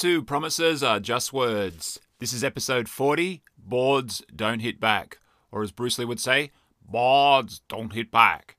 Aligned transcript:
To 0.00 0.22
Promises 0.22 0.82
Are 0.82 0.98
Just 0.98 1.30
Words. 1.30 2.00
This 2.20 2.32
is 2.32 2.42
episode 2.42 2.88
40 2.88 3.42
Boards 3.58 4.22
Don't 4.34 4.60
Hit 4.60 4.80
Back. 4.80 5.18
Or 5.52 5.62
as 5.62 5.72
Bruce 5.72 5.98
Lee 5.98 6.06
would 6.06 6.18
say, 6.18 6.52
Boards 6.82 7.60
Don't 7.68 7.92
Hit 7.92 8.10
Back. 8.10 8.56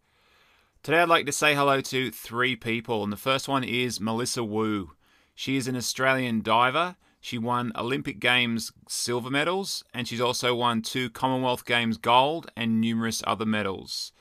Today 0.84 1.00
I'd 1.00 1.10
like 1.10 1.26
to 1.26 1.32
say 1.32 1.56
hello 1.56 1.82
to 1.82 2.12
three 2.12 2.56
people, 2.56 3.04
and 3.04 3.12
the 3.12 3.18
first 3.18 3.48
one 3.48 3.64
is 3.64 4.00
Melissa 4.00 4.44
Wu. 4.44 4.92
She 5.34 5.58
is 5.58 5.68
an 5.68 5.76
Australian 5.76 6.44
diver. 6.44 6.96
She 7.20 7.40
won 7.40 7.72
Olympic 7.76 8.20
Games 8.20 8.72
silver 8.88 9.32
medals, 9.32 9.84
and 9.96 10.08
she's 10.08 10.22
also 10.22 10.54
won 10.54 10.84
two 10.84 11.10
Commonwealth 11.10 11.66
Games 11.66 11.98
gold 11.98 12.52
and 12.56 12.80
numerous 12.80 13.24
other 13.26 13.48
medals. 13.48 14.12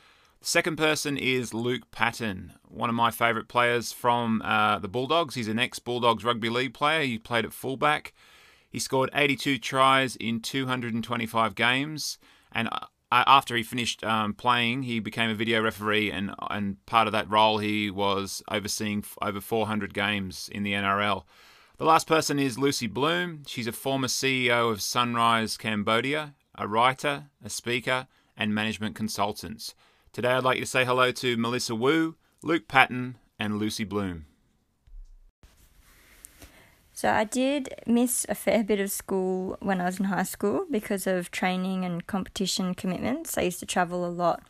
Second 0.43 0.77
person 0.77 1.19
is 1.19 1.53
Luke 1.53 1.91
Patten, 1.91 2.55
one 2.67 2.89
of 2.89 2.95
my 2.95 3.11
favourite 3.11 3.47
players 3.47 3.93
from 3.93 4.41
uh, 4.43 4.79
the 4.79 4.89
Bulldogs. 4.89 5.35
He's 5.35 5.49
an 5.49 5.59
ex 5.59 5.79
Bulldogs 5.79 6.25
rugby 6.25 6.49
league 6.49 6.73
player. 6.73 7.03
He 7.03 7.19
played 7.19 7.45
at 7.45 7.53
fullback. 7.53 8.15
He 8.71 8.79
scored 8.79 9.11
82 9.13 9.59
tries 9.59 10.17
in 10.17 10.41
225 10.41 11.55
games, 11.55 12.17
and 12.53 12.71
uh, 12.73 12.87
after 13.13 13.55
he 13.55 13.63
finished 13.63 14.03
um, 14.03 14.33
playing, 14.33 14.85
he 14.85 14.99
became 14.99 15.29
a 15.29 15.35
video 15.35 15.61
referee, 15.61 16.11
and 16.11 16.35
and 16.49 16.85
part 16.87 17.07
of 17.07 17.13
that 17.13 17.31
role, 17.31 17.59
he 17.59 17.91
was 17.91 18.43
overseeing 18.51 19.05
over 19.21 19.43
400 19.43 19.93
games 19.93 20.49
in 20.51 20.63
the 20.63 20.73
NRL. 20.73 21.25
The 21.77 21.85
last 21.85 22.07
person 22.07 22.39
is 22.39 22.59
Lucy 22.59 22.87
Bloom. 22.87 23.43
She's 23.47 23.67
a 23.67 23.73
former 23.73 24.09
CEO 24.09 24.73
of 24.73 24.81
Sunrise 24.81 25.59
Cambodia, 25.59 26.35
a 26.55 26.67
writer, 26.67 27.25
a 27.45 27.51
speaker, 27.51 28.07
and 28.39 28.55
management 28.55 28.95
consultant. 28.95 29.75
Today 30.13 30.31
I'd 30.31 30.43
like 30.43 30.57
you 30.57 30.65
to 30.65 30.71
say 30.71 30.85
hello 30.85 31.13
to 31.13 31.37
Melissa 31.37 31.73
Wu, 31.77 32.17
Luke 32.43 32.67
Patten, 32.67 33.17
and 33.39 33.61
Lucy 33.61 33.85
Bloom. 33.85 34.27
So 36.93 37.13
I 37.13 37.23
did 37.23 37.73
miss 37.87 38.27
a 38.29 38.35
fair 38.35 38.65
bit 38.65 38.81
of 38.81 38.91
school 38.91 39.57
when 39.61 39.81
I 39.81 39.85
was 39.85 40.01
in 40.01 40.07
high 40.07 40.25
school 40.25 40.67
because 40.69 41.07
of 41.07 41.31
training 41.31 41.85
and 41.85 42.05
competition 42.09 42.75
commitments. 42.75 43.39
I 43.39 43.43
used 43.43 43.61
to 43.61 43.67
travel 43.67 44.05
a 44.05 44.11
lot, 44.11 44.43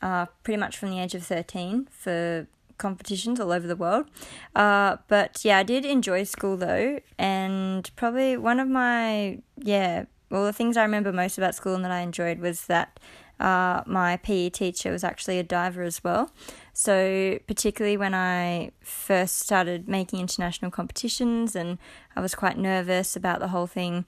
uh, 0.00 0.26
pretty 0.44 0.58
much 0.58 0.78
from 0.78 0.90
the 0.90 1.00
age 1.00 1.16
of 1.16 1.24
13 1.24 1.88
for 1.90 2.46
competitions 2.78 3.40
all 3.40 3.50
over 3.50 3.66
the 3.66 3.74
world. 3.74 4.06
Uh, 4.54 4.98
but 5.08 5.44
yeah, 5.44 5.58
I 5.58 5.64
did 5.64 5.84
enjoy 5.84 6.22
school 6.22 6.56
though, 6.56 7.00
and 7.18 7.90
probably 7.96 8.36
one 8.36 8.60
of 8.60 8.68
my, 8.68 9.40
yeah, 9.56 10.04
well, 10.30 10.44
the 10.44 10.52
things 10.52 10.76
I 10.76 10.82
remember 10.84 11.12
most 11.12 11.36
about 11.36 11.56
school 11.56 11.74
and 11.74 11.84
that 11.84 11.90
I 11.90 12.00
enjoyed 12.00 12.38
was 12.38 12.66
that 12.66 13.00
uh, 13.40 13.82
my 13.86 14.18
PE 14.18 14.50
teacher 14.50 14.92
was 14.92 15.02
actually 15.02 15.38
a 15.38 15.42
diver 15.42 15.82
as 15.82 16.04
well. 16.04 16.30
So, 16.74 17.38
particularly 17.46 17.96
when 17.96 18.14
I 18.14 18.70
first 18.80 19.38
started 19.38 19.88
making 19.88 20.20
international 20.20 20.70
competitions 20.70 21.56
and 21.56 21.78
I 22.14 22.20
was 22.20 22.34
quite 22.34 22.58
nervous 22.58 23.16
about 23.16 23.40
the 23.40 23.48
whole 23.48 23.66
thing, 23.66 24.04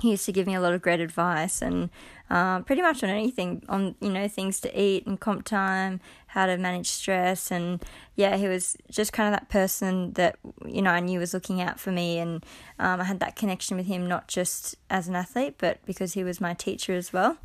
he 0.00 0.10
used 0.10 0.26
to 0.26 0.32
give 0.32 0.46
me 0.46 0.54
a 0.54 0.60
lot 0.60 0.74
of 0.74 0.82
great 0.82 1.00
advice 1.00 1.60
and 1.60 1.90
uh, 2.30 2.60
pretty 2.60 2.82
much 2.82 3.02
on 3.02 3.10
anything 3.10 3.62
on 3.68 3.94
you 4.00 4.10
know 4.10 4.28
things 4.28 4.60
to 4.60 4.80
eat 4.80 5.06
and 5.06 5.18
comp 5.18 5.44
time 5.44 6.00
how 6.28 6.46
to 6.46 6.56
manage 6.56 6.88
stress. 6.88 7.50
And 7.50 7.84
yeah 8.16 8.36
he 8.36 8.48
was 8.48 8.76
just 8.90 9.12
kind 9.12 9.32
of 9.32 9.38
that 9.38 9.48
person 9.48 10.12
that 10.14 10.36
you 10.66 10.82
know 10.82 10.90
i 10.90 10.98
knew 10.98 11.20
was 11.20 11.34
looking 11.34 11.60
out 11.60 11.78
for 11.78 11.92
me. 11.92 12.18
And 12.18 12.44
um, 12.78 13.00
i 13.00 13.04
had 13.04 13.20
that 13.20 13.36
connection 13.36 13.76
with 13.76 13.86
him 13.86 14.06
not 14.06 14.28
just 14.28 14.76
as 14.88 15.08
an 15.08 15.16
athlete 15.16 15.54
but 15.58 15.78
because 15.86 16.14
he 16.14 16.24
was 16.24 16.40
my 16.40 16.54
teacher 16.54 16.94
as 16.94 17.12
well. 17.12 17.38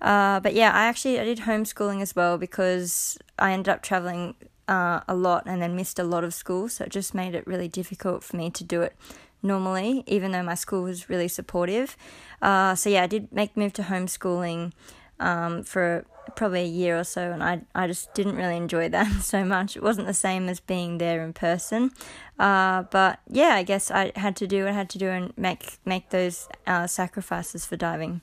Uh, 0.00 0.40
but 0.40 0.54
yeah 0.54 0.72
i 0.72 0.84
actually 0.84 1.20
i 1.20 1.24
did 1.24 1.40
homeschooling 1.40 2.00
as 2.00 2.16
well 2.16 2.38
because 2.38 3.18
i 3.38 3.52
ended 3.52 3.68
up 3.68 3.82
traveling 3.82 4.34
uh, 4.70 5.00
a 5.08 5.14
lot 5.14 5.42
and 5.46 5.60
then 5.60 5.74
missed 5.74 5.98
a 5.98 6.04
lot 6.04 6.24
of 6.24 6.32
school. 6.32 6.68
So 6.68 6.84
it 6.84 6.90
just 6.90 7.12
made 7.12 7.34
it 7.34 7.46
really 7.46 7.68
difficult 7.68 8.22
for 8.22 8.36
me 8.36 8.50
to 8.50 8.64
do 8.64 8.80
it 8.82 8.94
normally, 9.42 10.04
even 10.06 10.30
though 10.30 10.44
my 10.44 10.54
school 10.54 10.82
was 10.82 11.10
really 11.10 11.28
supportive. 11.28 11.96
Uh, 12.40 12.74
so 12.76 12.88
yeah, 12.88 13.02
I 13.02 13.06
did 13.06 13.32
make 13.32 13.56
move 13.56 13.72
to 13.74 13.82
homeschooling 13.82 14.72
um, 15.18 15.64
for 15.64 16.06
probably 16.36 16.62
a 16.62 16.66
year 16.66 16.98
or 16.98 17.04
so, 17.04 17.32
and 17.32 17.42
I 17.42 17.62
I 17.74 17.86
just 17.86 18.12
didn't 18.14 18.36
really 18.36 18.56
enjoy 18.56 18.88
that 18.96 19.22
so 19.22 19.44
much. 19.44 19.76
It 19.76 19.82
wasn't 19.82 20.06
the 20.06 20.14
same 20.14 20.48
as 20.48 20.60
being 20.60 20.98
there 20.98 21.22
in 21.24 21.32
person, 21.32 21.90
uh, 22.38 22.84
but 22.84 23.20
yeah, 23.28 23.54
I 23.54 23.62
guess 23.62 23.90
I 23.90 24.12
had 24.16 24.36
to 24.36 24.46
do 24.46 24.64
what 24.64 24.70
I 24.72 24.74
had 24.74 24.90
to 24.90 24.98
do 24.98 25.08
and 25.08 25.36
make 25.36 25.78
make 25.84 26.10
those 26.10 26.48
uh, 26.66 26.86
sacrifices 26.86 27.66
for 27.66 27.76
diving. 27.76 28.22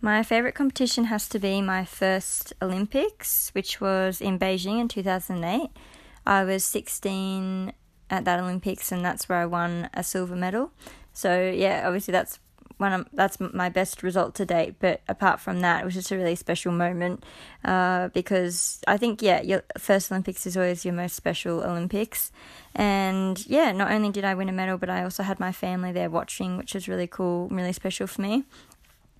My 0.00 0.22
favourite 0.22 0.54
competition 0.54 1.04
has 1.04 1.28
to 1.30 1.38
be 1.38 1.62
my 1.62 1.86
first 1.86 2.52
Olympics, 2.60 3.48
which 3.54 3.80
was 3.80 4.20
in 4.20 4.38
Beijing 4.38 4.78
in 4.78 4.86
2008. 4.86 5.70
I 6.26 6.44
was 6.44 6.62
16 6.62 7.72
at 8.10 8.24
that 8.26 8.38
Olympics, 8.38 8.92
and 8.92 9.02
that's 9.02 9.30
where 9.30 9.38
I 9.38 9.46
won 9.46 9.88
a 9.94 10.04
silver 10.04 10.36
medal. 10.36 10.72
So 11.14 11.50
yeah, 11.50 11.84
obviously 11.86 12.12
that's 12.12 12.38
one 12.76 12.92
of, 12.92 13.08
that's 13.12 13.38
my 13.40 13.68
best 13.68 14.02
result 14.02 14.34
to 14.36 14.46
date. 14.46 14.76
But 14.78 15.00
apart 15.08 15.40
from 15.40 15.60
that, 15.60 15.82
it 15.82 15.84
was 15.84 15.94
just 15.94 16.10
a 16.10 16.16
really 16.16 16.34
special 16.34 16.72
moment 16.72 17.24
uh, 17.64 18.08
because 18.08 18.80
I 18.86 18.96
think 18.96 19.22
yeah, 19.22 19.42
your 19.42 19.62
first 19.78 20.10
Olympics 20.10 20.46
is 20.46 20.56
always 20.56 20.84
your 20.84 20.94
most 20.94 21.14
special 21.16 21.62
Olympics, 21.62 22.32
and 22.74 23.44
yeah, 23.46 23.72
not 23.72 23.92
only 23.92 24.10
did 24.10 24.24
I 24.24 24.34
win 24.34 24.48
a 24.48 24.52
medal, 24.52 24.78
but 24.78 24.90
I 24.90 25.04
also 25.04 25.22
had 25.22 25.38
my 25.38 25.52
family 25.52 25.92
there 25.92 26.10
watching, 26.10 26.56
which 26.56 26.74
was 26.74 26.88
really 26.88 27.06
cool, 27.06 27.48
really 27.48 27.72
special 27.72 28.06
for 28.06 28.22
me. 28.22 28.44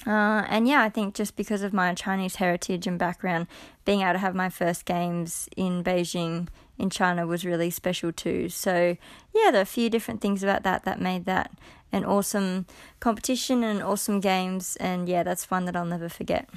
Uh, 0.07 0.45
and 0.49 0.69
yeah, 0.69 0.83
I 0.83 0.91
think 0.91 1.15
just 1.15 1.37
because 1.37 1.63
of 1.63 1.73
my 1.73 1.95
Chinese 1.95 2.37
heritage 2.37 2.87
and 2.87 2.99
background, 2.99 3.47
being 3.85 4.03
able 4.03 4.15
to 4.15 4.19
have 4.19 4.35
my 4.35 4.51
first 4.51 4.85
games 4.85 5.49
in 5.57 5.83
Beijing 5.83 6.49
in 6.79 6.91
China 6.91 7.27
was 7.27 7.45
really 7.45 7.71
special 7.71 8.13
too. 8.13 8.49
So, 8.49 8.97
yeah, 9.35 9.51
there 9.51 9.61
are 9.61 9.63
a 9.63 9.67
few 9.67 9.89
different 9.89 10.21
things 10.21 10.43
about 10.43 10.63
that 10.65 10.85
that 10.85 11.01
made 11.01 11.25
that 11.27 11.53
an 11.95 12.05
awesome 12.05 12.67
competition 13.01 13.63
and 13.63 13.83
awesome 13.83 14.21
games. 14.21 14.77
And 14.77 15.09
yeah, 15.09 15.23
that's 15.23 15.51
one 15.51 15.65
that 15.67 15.77
I'll 15.77 15.85
never 15.85 16.09
forget. 16.09 16.49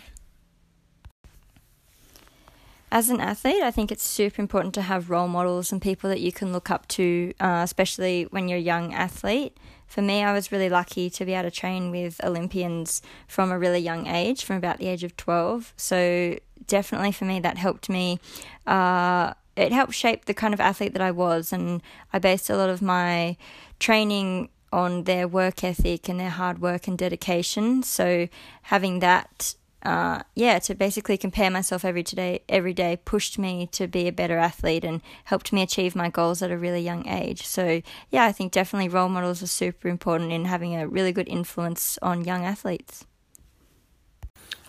As 2.90 3.10
an 3.10 3.20
athlete, 3.20 3.62
I 3.62 3.70
think 3.70 3.92
it's 3.92 4.04
super 4.04 4.42
important 4.42 4.74
to 4.76 4.82
have 4.82 5.10
role 5.10 5.28
models 5.28 5.72
and 5.72 5.82
people 5.82 6.10
that 6.10 6.22
you 6.22 6.32
can 6.32 6.54
look 6.54 6.72
up 6.72 6.88
to, 6.90 7.34
uh, 7.40 7.62
especially 7.64 8.24
when 8.32 8.48
you're 8.48 8.58
a 8.58 8.62
young 8.62 8.94
athlete. 8.94 9.58
For 9.88 10.02
me, 10.02 10.24
I 10.24 10.34
was 10.34 10.52
really 10.52 10.70
lucky 10.70 11.10
to 11.10 11.26
be 11.26 11.34
able 11.34 11.50
to 11.50 11.52
train 11.52 11.92
with 11.92 12.24
Olympians 12.24 13.02
from 13.28 13.52
a 13.52 13.60
really 13.60 13.80
young 13.80 14.08
age, 14.08 14.44
from 14.44 14.56
about 14.56 14.78
the 14.80 14.88
age 14.88 15.04
of 15.04 15.16
12. 15.18 15.74
So, 15.78 16.38
definitely 16.66 17.12
for 17.12 17.26
me, 17.26 17.40
that 17.42 17.58
helped 17.58 17.90
me. 17.90 18.20
Uh, 18.66 19.34
it 19.58 19.72
helped 19.72 19.94
shape 19.94 20.26
the 20.26 20.34
kind 20.34 20.54
of 20.54 20.62
athlete 20.62 20.94
that 20.94 21.02
I 21.02 21.12
was, 21.12 21.52
and 21.52 21.82
I 22.14 22.20
based 22.20 22.50
a 22.50 22.56
lot 22.56 22.70
of 22.70 22.82
my 22.82 23.36
training 23.80 24.50
on 24.72 25.04
their 25.04 25.28
work 25.28 25.64
ethic 25.64 26.10
and 26.10 26.20
their 26.20 26.30
hard 26.30 26.60
work 26.60 26.88
and 26.88 26.98
dedication. 26.98 27.84
So 27.84 28.28
having 28.64 29.00
that, 29.00 29.56
uh, 29.84 30.24
yeah, 30.36 30.60
to 30.60 30.76
basically 30.76 31.18
compare 31.18 31.50
myself 31.50 31.86
every 31.86 32.04
day, 32.04 32.42
every 32.50 32.74
day 32.74 33.00
pushed 33.04 33.40
me 33.40 33.68
to 33.74 33.88
be 33.88 34.08
a 34.08 34.12
better 34.12 34.38
athlete 34.38 34.84
and 34.84 35.02
helped 35.26 35.54
me 35.54 35.62
achieve 35.62 35.96
my 35.96 36.10
goals 36.10 36.42
at 36.42 36.52
a 36.52 36.58
really 36.58 36.82
young 36.82 37.08
age. 37.08 37.46
So 37.46 37.82
yeah, 38.10 38.26
I 38.26 38.32
think 38.32 38.52
definitely 38.52 38.90
role 38.90 39.10
models 39.10 39.42
are 39.42 39.48
super 39.48 39.88
important 39.88 40.32
in 40.32 40.46
having 40.46 40.76
a 40.76 40.88
really 40.88 41.12
good 41.12 41.28
influence 41.28 41.98
on 42.02 42.26
young 42.26 42.44
athletes. 42.44 43.06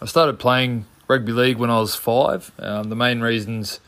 I 0.00 0.06
started 0.06 0.38
playing 0.38 0.86
rugby 1.08 1.32
league 1.32 1.56
when 1.56 1.70
I 1.70 1.80
was 1.80 1.96
five. 1.96 2.52
Um, 2.58 2.88
the 2.88 2.96
main 2.96 3.20
reasons 3.20 3.80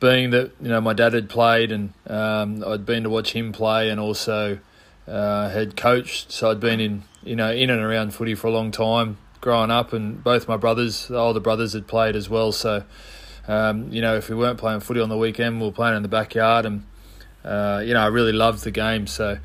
being 0.00 0.30
that 0.30 0.50
you 0.60 0.68
know 0.68 0.80
my 0.80 0.92
dad 0.92 1.14
had 1.14 1.30
played 1.30 1.72
and 1.72 1.92
um, 2.06 2.62
I'd 2.66 2.84
been 2.84 3.04
to 3.04 3.10
watch 3.10 3.32
him 3.32 3.52
play 3.52 3.88
and 3.88 3.98
also 3.98 4.58
uh, 5.06 5.48
had 5.50 5.76
coached, 5.76 6.32
so 6.32 6.50
I'd 6.50 6.60
been 6.60 6.80
in 6.80 7.04
you 7.22 7.36
know 7.36 7.50
in 7.52 7.70
and 7.70 7.80
around 7.80 8.14
footy 8.14 8.34
for 8.34 8.48
a 8.48 8.50
long 8.50 8.70
time 8.70 9.18
growing 9.40 9.70
up, 9.70 9.92
and 9.92 10.22
both 10.24 10.48
my 10.48 10.56
brothers, 10.56 11.08
the 11.08 11.18
older 11.18 11.40
brothers, 11.40 11.74
had 11.74 11.86
played 11.86 12.16
as 12.16 12.28
well. 12.28 12.52
So 12.52 12.84
um, 13.46 13.92
you 13.92 14.00
know 14.00 14.16
if 14.16 14.28
we 14.28 14.36
weren't 14.36 14.58
playing 14.58 14.80
footy 14.80 15.00
on 15.00 15.08
the 15.08 15.18
weekend, 15.18 15.60
we 15.60 15.66
were 15.66 15.72
playing 15.72 15.96
in 15.96 16.02
the 16.02 16.08
backyard, 16.08 16.66
and 16.66 16.84
uh, 17.44 17.82
you 17.84 17.94
know 17.94 18.00
I 18.00 18.06
really 18.06 18.32
loved 18.32 18.64
the 18.64 18.70
game. 18.70 19.06
So 19.06 19.38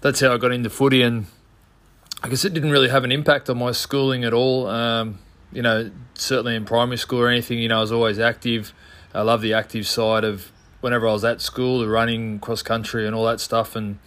that's 0.00 0.20
how 0.20 0.32
I 0.32 0.38
got 0.38 0.52
into 0.52 0.70
footy, 0.70 1.02
and 1.02 1.26
I 2.22 2.28
guess 2.28 2.44
it 2.44 2.52
didn't 2.52 2.70
really 2.70 2.88
have 2.88 3.04
an 3.04 3.12
impact 3.12 3.48
on 3.48 3.58
my 3.58 3.72
schooling 3.72 4.24
at 4.24 4.32
all. 4.32 4.66
Um, 4.66 5.18
you 5.52 5.62
know, 5.62 5.90
certainly 6.14 6.54
in 6.54 6.64
primary 6.64 6.98
school 6.98 7.20
or 7.20 7.28
anything, 7.28 7.58
you 7.58 7.68
know, 7.68 7.78
I 7.78 7.80
was 7.80 7.92
always 7.92 8.18
active. 8.18 8.72
I 9.14 9.22
love 9.22 9.40
the 9.40 9.54
active 9.54 9.86
side 9.86 10.24
of 10.24 10.52
whenever 10.80 11.08
I 11.08 11.12
was 11.12 11.24
at 11.24 11.40
school, 11.40 11.80
the 11.80 11.88
running, 11.88 12.38
cross 12.38 12.62
country, 12.62 13.06
and 13.06 13.14
all 13.14 13.24
that 13.26 13.40
stuff. 13.40 13.74
And 13.74 13.98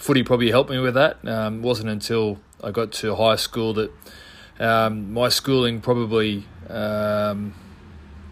footy 0.00 0.22
probably 0.22 0.50
helped 0.50 0.70
me 0.70 0.78
with 0.78 0.94
that. 0.94 1.18
Um, 1.26 1.58
it 1.58 1.62
wasn't 1.62 1.90
until 1.90 2.38
I 2.64 2.70
got 2.70 2.90
to 2.92 3.14
high 3.14 3.36
school 3.36 3.74
that 3.74 3.92
um, 4.58 5.12
my 5.12 5.28
schooling 5.28 5.80
probably 5.80 6.46
um, 6.68 7.54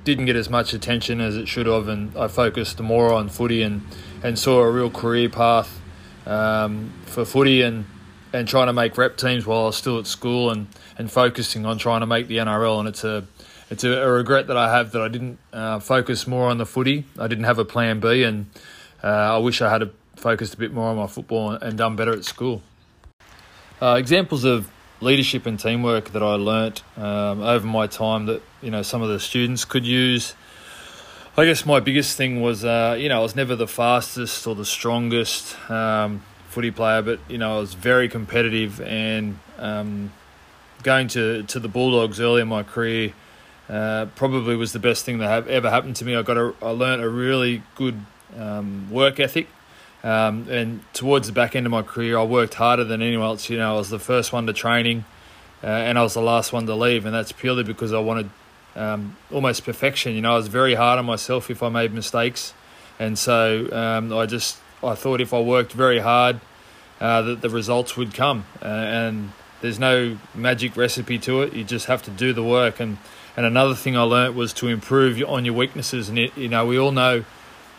didn't 0.03 0.25
get 0.25 0.35
as 0.35 0.49
much 0.49 0.73
attention 0.73 1.20
as 1.20 1.37
it 1.37 1.47
should 1.47 1.67
have, 1.67 1.87
and 1.87 2.17
I 2.17 2.29
focused 2.29 2.81
more 2.81 3.12
on 3.12 3.29
footy 3.29 3.62
and, 3.62 3.82
and 4.23 4.38
saw 4.38 4.61
a 4.61 4.70
real 4.70 4.91
career 4.91 5.29
path 5.29 5.81
um, 6.26 6.93
for 7.05 7.25
footy 7.25 7.62
and 7.62 7.85
and 8.31 8.47
trying 8.47 8.67
to 8.67 8.75
make 8.75 8.99
rep 8.99 9.17
teams 9.17 9.47
while 9.47 9.62
I 9.62 9.67
was 9.67 9.76
still 9.76 9.99
at 9.99 10.06
school 10.06 10.50
and, 10.50 10.67
and 10.99 11.11
focusing 11.11 11.64
on 11.64 11.79
trying 11.79 12.00
to 12.00 12.06
make 12.06 12.29
the 12.29 12.37
NRL. 12.37 12.79
And 12.79 12.87
it's 12.87 13.03
a 13.03 13.25
it's 13.71 13.85
a, 13.85 13.91
a, 13.91 14.12
regret 14.12 14.49
that 14.49 14.56
I 14.56 14.71
have 14.71 14.93
that 14.93 15.00
I 15.00 15.09
didn't 15.09 15.38
uh, 15.50 15.79
focus 15.79 16.26
more 16.26 16.50
on 16.50 16.59
the 16.59 16.67
footy. 16.67 17.06
I 17.19 17.26
didn't 17.26 17.44
have 17.44 17.59
a 17.59 17.64
plan 17.64 18.00
B, 18.00 18.23
and 18.25 18.50
uh, 19.03 19.06
I 19.06 19.38
wish 19.38 19.62
I 19.62 19.71
had 19.71 19.82
a, 19.82 19.91
focused 20.19 20.55
a 20.55 20.56
bit 20.56 20.73
more 20.73 20.88
on 20.88 20.97
my 20.97 21.06
football 21.06 21.53
and 21.53 21.79
done 21.79 21.97
better 21.97 22.12
at 22.12 22.25
school. 22.25 22.62
Uh, 23.81 23.94
examples 23.94 24.44
of 24.44 24.70
leadership 25.00 25.47
and 25.47 25.61
teamwork 25.61 26.11
that 26.11 26.23
I 26.23 26.35
learnt 26.35 26.82
um, 26.97 27.43
over 27.43 27.67
my 27.67 27.87
time 27.87 28.26
that 28.26 28.43
you 28.61 28.70
know 28.70 28.82
some 28.82 29.03
of 29.03 29.09
the 29.09 29.20
students 29.20 29.65
could 29.65 29.87
use. 29.87 30.35
I 31.37 31.44
guess 31.44 31.65
my 31.65 31.79
biggest 31.79 32.17
thing 32.17 32.41
was 32.41 32.65
uh, 32.65 32.97
you 32.99 33.09
know 33.09 33.20
I 33.20 33.23
was 33.23 33.37
never 33.37 33.55
the 33.55 33.69
fastest 33.69 34.47
or 34.47 34.55
the 34.55 34.65
strongest 34.65 35.56
um, 35.70 36.23
footy 36.49 36.71
player, 36.71 37.03
but 37.03 37.21
you 37.29 37.38
know 37.38 37.56
I 37.56 37.61
was 37.61 37.75
very 37.75 38.09
competitive 38.09 38.81
and 38.81 39.38
um, 39.59 40.12
going 40.82 41.09
to 41.09 41.44
to 41.44 41.61
the 41.61 41.69
Bulldogs 41.69 42.21
early 42.21 42.43
in 42.43 42.49
my 42.49 42.64
career. 42.64 43.12
Uh, 43.69 44.06
probably 44.17 44.56
was 44.56 44.73
the 44.73 44.79
best 44.79 45.05
thing 45.05 45.19
that 45.19 45.29
have 45.29 45.47
ever 45.47 45.69
happened 45.69 45.94
to 45.94 46.05
me. 46.05 46.17
I 46.17 46.23
got 46.23 46.38
a, 46.38 46.55
I 46.62 46.71
learned 46.71 47.03
a 47.03 47.09
really 47.09 47.62
good 47.75 48.00
um, 48.35 48.91
work 48.91 49.21
ethic 49.21 49.47
um, 50.05 50.47
and 50.49 50.81
towards 50.93 51.27
the 51.27 51.33
back 51.33 51.56
end 51.56 51.67
of 51.67 51.73
my 51.73 51.83
career, 51.83 52.19
I 52.19 52.23
worked 52.23 52.55
harder 52.55 52.85
than 52.85 53.03
anyone 53.03 53.27
else. 53.27 53.50
You 53.50 53.59
know, 53.59 53.75
I 53.75 53.77
was 53.77 53.91
the 53.91 53.99
first 53.99 54.33
one 54.33 54.47
to 54.47 54.53
training, 54.53 55.05
uh, 55.62 55.67
and 55.67 55.99
I 55.99 56.03
was 56.03 56.15
the 56.15 56.23
last 56.23 56.53
one 56.53 56.67
to 56.67 56.75
leave, 56.75 57.05
and 57.05 57.15
that's 57.15 57.33
purely 57.33 57.65
because 57.65 57.93
I 57.93 57.99
wanted 57.99 58.31
um, 58.77 59.17
almost 59.33 59.65
perfection. 59.65 60.15
You 60.15 60.23
know, 60.23 60.33
I 60.33 60.37
was 60.37 60.49
very 60.49 60.75
hard 60.75 60.99
on 60.99 61.06
myself 61.06 61.50
if 61.50 61.62
I 61.62 61.69
made 61.69 61.93
mistakes, 61.93 62.55
and 62.99 63.19
so 63.19 63.69
um, 63.73 64.12
I 64.12 64.27
just 64.27 64.59
I 64.83 64.95
thought 64.95 65.21
if 65.21 65.35
I 65.35 65.41
worked 65.41 65.73
very 65.73 65.99
hard, 65.99 66.41
uh, 67.00 67.23
that 67.23 67.41
the 67.41 67.50
results 67.50 67.97
would 67.97 68.15
come. 68.15 68.45
Uh, 68.62 68.67
and 68.67 69.33
there's 69.61 69.79
no 69.79 70.19
magic 70.35 70.77
recipe 70.77 71.19
to 71.21 71.43
it. 71.43 71.53
You 71.53 71.65
just 71.65 71.87
have 71.87 72.03
to 72.05 72.11
do 72.11 72.33
the 72.33 72.45
work. 72.45 72.81
And 72.81 72.99
and 73.37 73.47
another 73.47 73.75
thing 73.75 73.97
I 73.97 74.03
learnt 74.03 74.35
was 74.35 74.53
to 74.55 74.67
improve 74.69 75.23
on 75.29 75.45
your 75.45 75.55
weaknesses. 75.55 76.09
And 76.09 76.19
it, 76.19 76.37
you 76.37 76.49
know, 76.49 76.67
we 76.67 76.79
all 76.79 76.91
know 76.91 77.25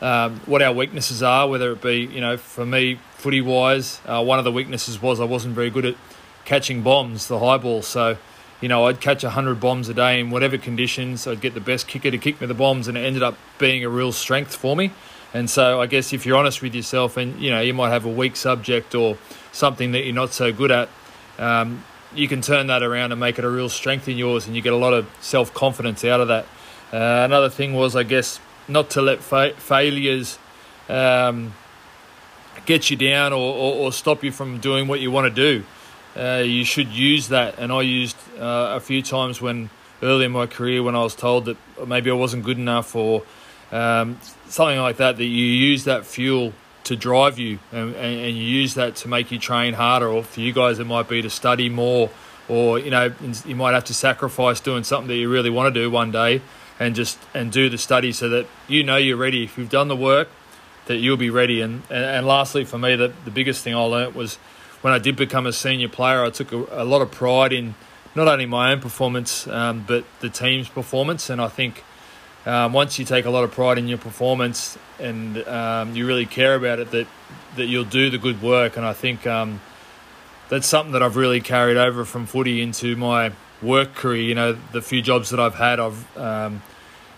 um, 0.01 0.39
what 0.45 0.61
our 0.61 0.73
weaknesses 0.73 1.21
are, 1.21 1.47
whether 1.47 1.71
it 1.71 1.81
be, 1.81 2.05
you 2.05 2.21
know, 2.21 2.37
for 2.37 2.65
me, 2.65 2.99
footy 3.15 3.41
wise, 3.41 3.99
uh, 4.05 4.23
one 4.23 4.39
of 4.39 4.45
the 4.45 4.51
weaknesses 4.51 5.01
was 5.01 5.19
I 5.19 5.25
wasn't 5.25 5.55
very 5.55 5.69
good 5.69 5.85
at 5.85 5.95
catching 6.45 6.81
bombs, 6.81 7.27
the 7.27 7.39
high 7.39 7.57
ball. 7.57 7.81
So, 7.81 8.17
you 8.61 8.69
know, 8.69 8.85
I'd 8.85 9.01
catch 9.01 9.23
100 9.23 9.59
bombs 9.59 9.89
a 9.89 9.93
day 9.93 10.19
in 10.19 10.31
whatever 10.31 10.57
conditions. 10.57 11.27
I'd 11.27 11.41
get 11.41 11.53
the 11.53 11.61
best 11.61 11.87
kicker 11.87 12.11
to 12.11 12.17
kick 12.17 12.39
me 12.39 12.47
the 12.47 12.53
bombs, 12.53 12.87
and 12.87 12.97
it 12.97 13.01
ended 13.01 13.23
up 13.23 13.37
being 13.57 13.83
a 13.83 13.89
real 13.89 14.11
strength 14.11 14.55
for 14.55 14.75
me. 14.75 14.91
And 15.33 15.49
so, 15.49 15.81
I 15.81 15.85
guess 15.85 16.13
if 16.13 16.25
you're 16.25 16.37
honest 16.37 16.61
with 16.61 16.73
yourself 16.73 17.17
and, 17.17 17.39
you 17.39 17.51
know, 17.51 17.61
you 17.61 17.73
might 17.73 17.89
have 17.89 18.05
a 18.05 18.09
weak 18.09 18.35
subject 18.35 18.95
or 18.95 19.17
something 19.51 19.91
that 19.91 20.05
you're 20.05 20.15
not 20.15 20.31
so 20.31 20.51
good 20.51 20.71
at, 20.71 20.89
um, 21.37 21.83
you 22.15 22.27
can 22.27 22.41
turn 22.41 22.67
that 22.67 22.83
around 22.83 23.11
and 23.11 23.19
make 23.19 23.37
it 23.37 23.45
a 23.45 23.49
real 23.49 23.69
strength 23.69 24.07
in 24.07 24.17
yours, 24.17 24.47
and 24.47 24.55
you 24.55 24.61
get 24.61 24.73
a 24.73 24.77
lot 24.77 24.93
of 24.93 25.09
self 25.19 25.53
confidence 25.53 26.03
out 26.05 26.21
of 26.21 26.29
that. 26.29 26.45
Uh, 26.91 27.23
another 27.25 27.49
thing 27.49 27.73
was, 27.73 27.95
I 27.95 28.03
guess, 28.03 28.39
not 28.69 28.91
to 28.91 29.01
let 29.01 29.19
fa- 29.19 29.53
failures 29.57 30.37
um, 30.87 31.53
get 32.65 32.89
you 32.89 32.97
down 32.97 33.33
or, 33.33 33.55
or, 33.55 33.75
or, 33.75 33.91
stop 33.91 34.23
you 34.23 34.31
from 34.31 34.59
doing 34.59 34.87
what 34.87 34.99
you 34.99 35.11
want 35.11 35.33
to 35.33 35.59
do. 35.59 35.63
Uh, 36.15 36.41
you 36.43 36.65
should 36.65 36.87
use 36.89 37.29
that, 37.29 37.57
and 37.59 37.71
I 37.71 37.81
used 37.81 38.17
uh, 38.37 38.75
a 38.75 38.79
few 38.79 39.01
times 39.01 39.41
when 39.41 39.69
early 40.01 40.25
in 40.25 40.31
my 40.31 40.47
career 40.47 40.81
when 40.81 40.95
I 40.95 41.03
was 41.03 41.15
told 41.15 41.45
that 41.45 41.57
maybe 41.87 42.09
I 42.09 42.13
wasn't 42.13 42.43
good 42.43 42.57
enough 42.57 42.95
or 42.95 43.23
um, 43.71 44.19
something 44.47 44.79
like 44.79 44.97
that. 44.97 45.17
That 45.17 45.25
you 45.25 45.45
use 45.45 45.83
that 45.83 46.05
fuel 46.05 46.53
to 46.85 46.95
drive 46.95 47.37
you, 47.37 47.59
and, 47.71 47.95
and, 47.95 48.19
and 48.19 48.37
you 48.37 48.43
use 48.43 48.73
that 48.73 48.95
to 48.97 49.07
make 49.07 49.31
you 49.31 49.39
train 49.39 49.73
harder. 49.73 50.07
Or 50.07 50.23
for 50.23 50.39
you 50.39 50.51
guys, 50.51 50.79
it 50.79 50.87
might 50.87 51.07
be 51.07 51.21
to 51.21 51.29
study 51.29 51.69
more, 51.69 52.09
or 52.47 52.79
you 52.79 52.89
know, 52.89 53.13
you 53.45 53.55
might 53.55 53.73
have 53.73 53.85
to 53.85 53.93
sacrifice 53.93 54.59
doing 54.59 54.83
something 54.83 55.07
that 55.07 55.17
you 55.17 55.29
really 55.29 55.51
want 55.51 55.73
to 55.73 55.79
do 55.79 55.91
one 55.91 56.11
day 56.11 56.41
and 56.79 56.95
just 56.95 57.19
and 57.33 57.51
do 57.51 57.69
the 57.69 57.77
study 57.77 58.11
so 58.11 58.29
that 58.29 58.47
you 58.67 58.83
know 58.83 58.97
you're 58.97 59.17
ready. 59.17 59.43
If 59.43 59.57
you've 59.57 59.69
done 59.69 59.89
the 59.89 59.95
work, 59.95 60.29
that 60.85 60.97
you'll 60.97 61.17
be 61.17 61.29
ready. 61.29 61.61
And 61.61 61.83
and, 61.89 62.05
and 62.05 62.27
lastly, 62.27 62.65
for 62.65 62.77
me, 62.77 62.95
the, 62.95 63.13
the 63.25 63.31
biggest 63.31 63.63
thing 63.63 63.75
I 63.75 63.81
learnt 63.81 64.15
was 64.15 64.35
when 64.81 64.93
I 64.93 64.99
did 64.99 65.15
become 65.15 65.45
a 65.45 65.53
senior 65.53 65.89
player, 65.89 66.23
I 66.23 66.29
took 66.29 66.51
a, 66.51 66.83
a 66.83 66.85
lot 66.85 67.01
of 67.01 67.11
pride 67.11 67.51
in 67.51 67.75
not 68.15 68.27
only 68.27 68.45
my 68.45 68.71
own 68.71 68.79
performance 68.79 69.47
um, 69.47 69.83
but 69.87 70.03
the 70.19 70.29
team's 70.29 70.69
performance. 70.69 71.29
And 71.29 71.41
I 71.41 71.47
think 71.47 71.83
um, 72.45 72.73
once 72.73 72.97
you 72.97 73.05
take 73.05 73.25
a 73.25 73.29
lot 73.29 73.43
of 73.43 73.51
pride 73.51 73.77
in 73.77 73.87
your 73.87 73.97
performance 73.97 74.77
and 74.99 75.37
um, 75.47 75.95
you 75.95 76.07
really 76.07 76.25
care 76.25 76.55
about 76.55 76.79
it, 76.79 76.91
that 76.91 77.07
that 77.55 77.65
you'll 77.65 77.83
do 77.83 78.09
the 78.09 78.17
good 78.17 78.41
work. 78.41 78.77
And 78.77 78.85
I 78.85 78.93
think 78.93 79.27
um, 79.27 79.59
that's 80.47 80.67
something 80.67 80.93
that 80.93 81.03
I've 81.03 81.15
really 81.15 81.41
carried 81.41 81.77
over 81.77 82.05
from 82.05 82.25
footy 82.25 82.61
into 82.61 82.95
my 82.95 83.33
work 83.61 83.93
career, 83.95 84.21
you 84.21 84.35
know, 84.35 84.57
the 84.71 84.81
few 84.81 85.01
jobs 85.01 85.29
that 85.29 85.39
I've 85.39 85.55
had, 85.55 85.79
I've, 85.79 86.17
um, 86.17 86.61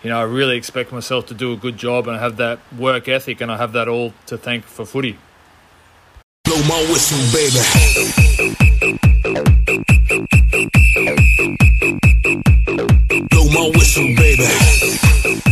you 0.02 0.10
know, 0.10 0.18
I 0.18 0.24
really 0.24 0.56
expect 0.56 0.92
myself 0.92 1.26
to 1.26 1.34
do 1.34 1.52
a 1.52 1.56
good 1.56 1.76
job 1.76 2.08
and 2.08 2.16
I 2.16 2.20
have 2.20 2.36
that 2.38 2.58
work 2.76 3.08
ethic 3.08 3.40
and 3.40 3.50
I 3.50 3.56
have 3.56 3.72
that 3.72 3.88
all 3.88 4.12
to 4.26 4.36
thank 4.36 4.64
for 4.64 4.84
footy. 4.84 5.18
Blow 6.44 6.62
my 6.64 6.80
whistle, 6.90 7.18
baby. 7.32 7.60
Blow 13.30 13.48
my 13.50 13.70
whistle, 13.74 14.08
baby. 14.16 15.51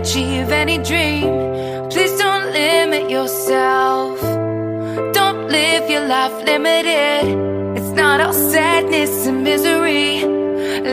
Achieve 0.00 0.50
any 0.50 0.78
dream. 0.78 1.28
Please 1.90 2.14
don't 2.18 2.46
limit 2.52 3.10
yourself. 3.10 4.20
Don't 5.12 5.48
live 5.48 5.90
your 5.90 6.06
life 6.06 6.36
limited. 6.44 7.24
It's 7.76 7.92
not 8.02 8.20
all 8.20 8.32
sadness 8.32 9.26
and 9.26 9.42
misery. 9.42 10.24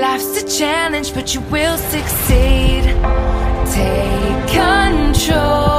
Life's 0.05 0.41
a 0.43 0.45
challenge, 0.59 1.13
but 1.13 1.33
you 1.33 1.41
will 1.53 1.77
succeed. 1.77 2.83
Take 3.75 4.47
control 4.63 5.77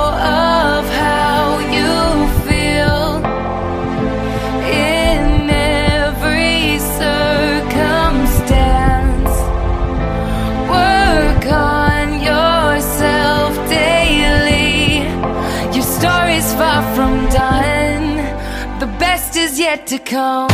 yet 19.69 19.87
to 19.87 19.99
come. 19.99 20.49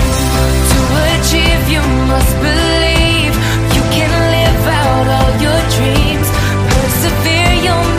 To 0.72 0.80
achieve, 1.14 1.62
you 1.74 1.82
must 2.12 2.34
believe 2.48 3.34
you 3.76 3.82
can 3.96 4.10
live 4.36 4.64
out 4.82 5.06
all 5.16 5.32
your 5.46 5.60
dreams. 5.76 6.28
Persevere, 6.70 7.54
you'll 7.64 7.90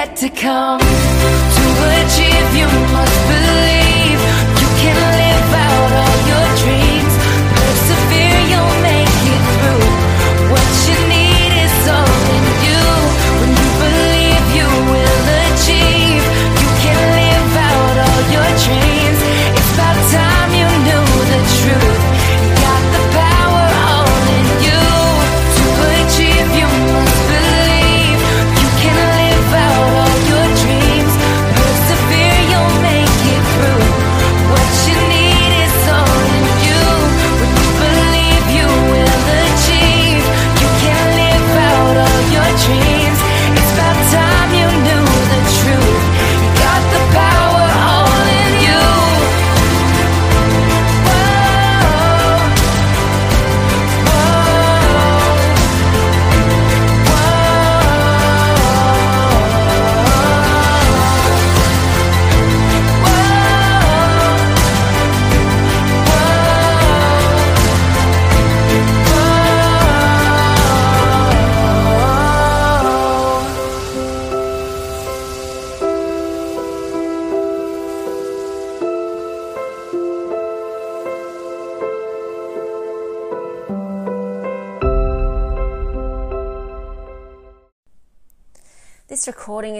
yet 0.00 0.16
to 0.16 0.28
come. 0.30 0.80
To 0.80 1.66
achieve, 2.00 2.50
you 2.56 2.79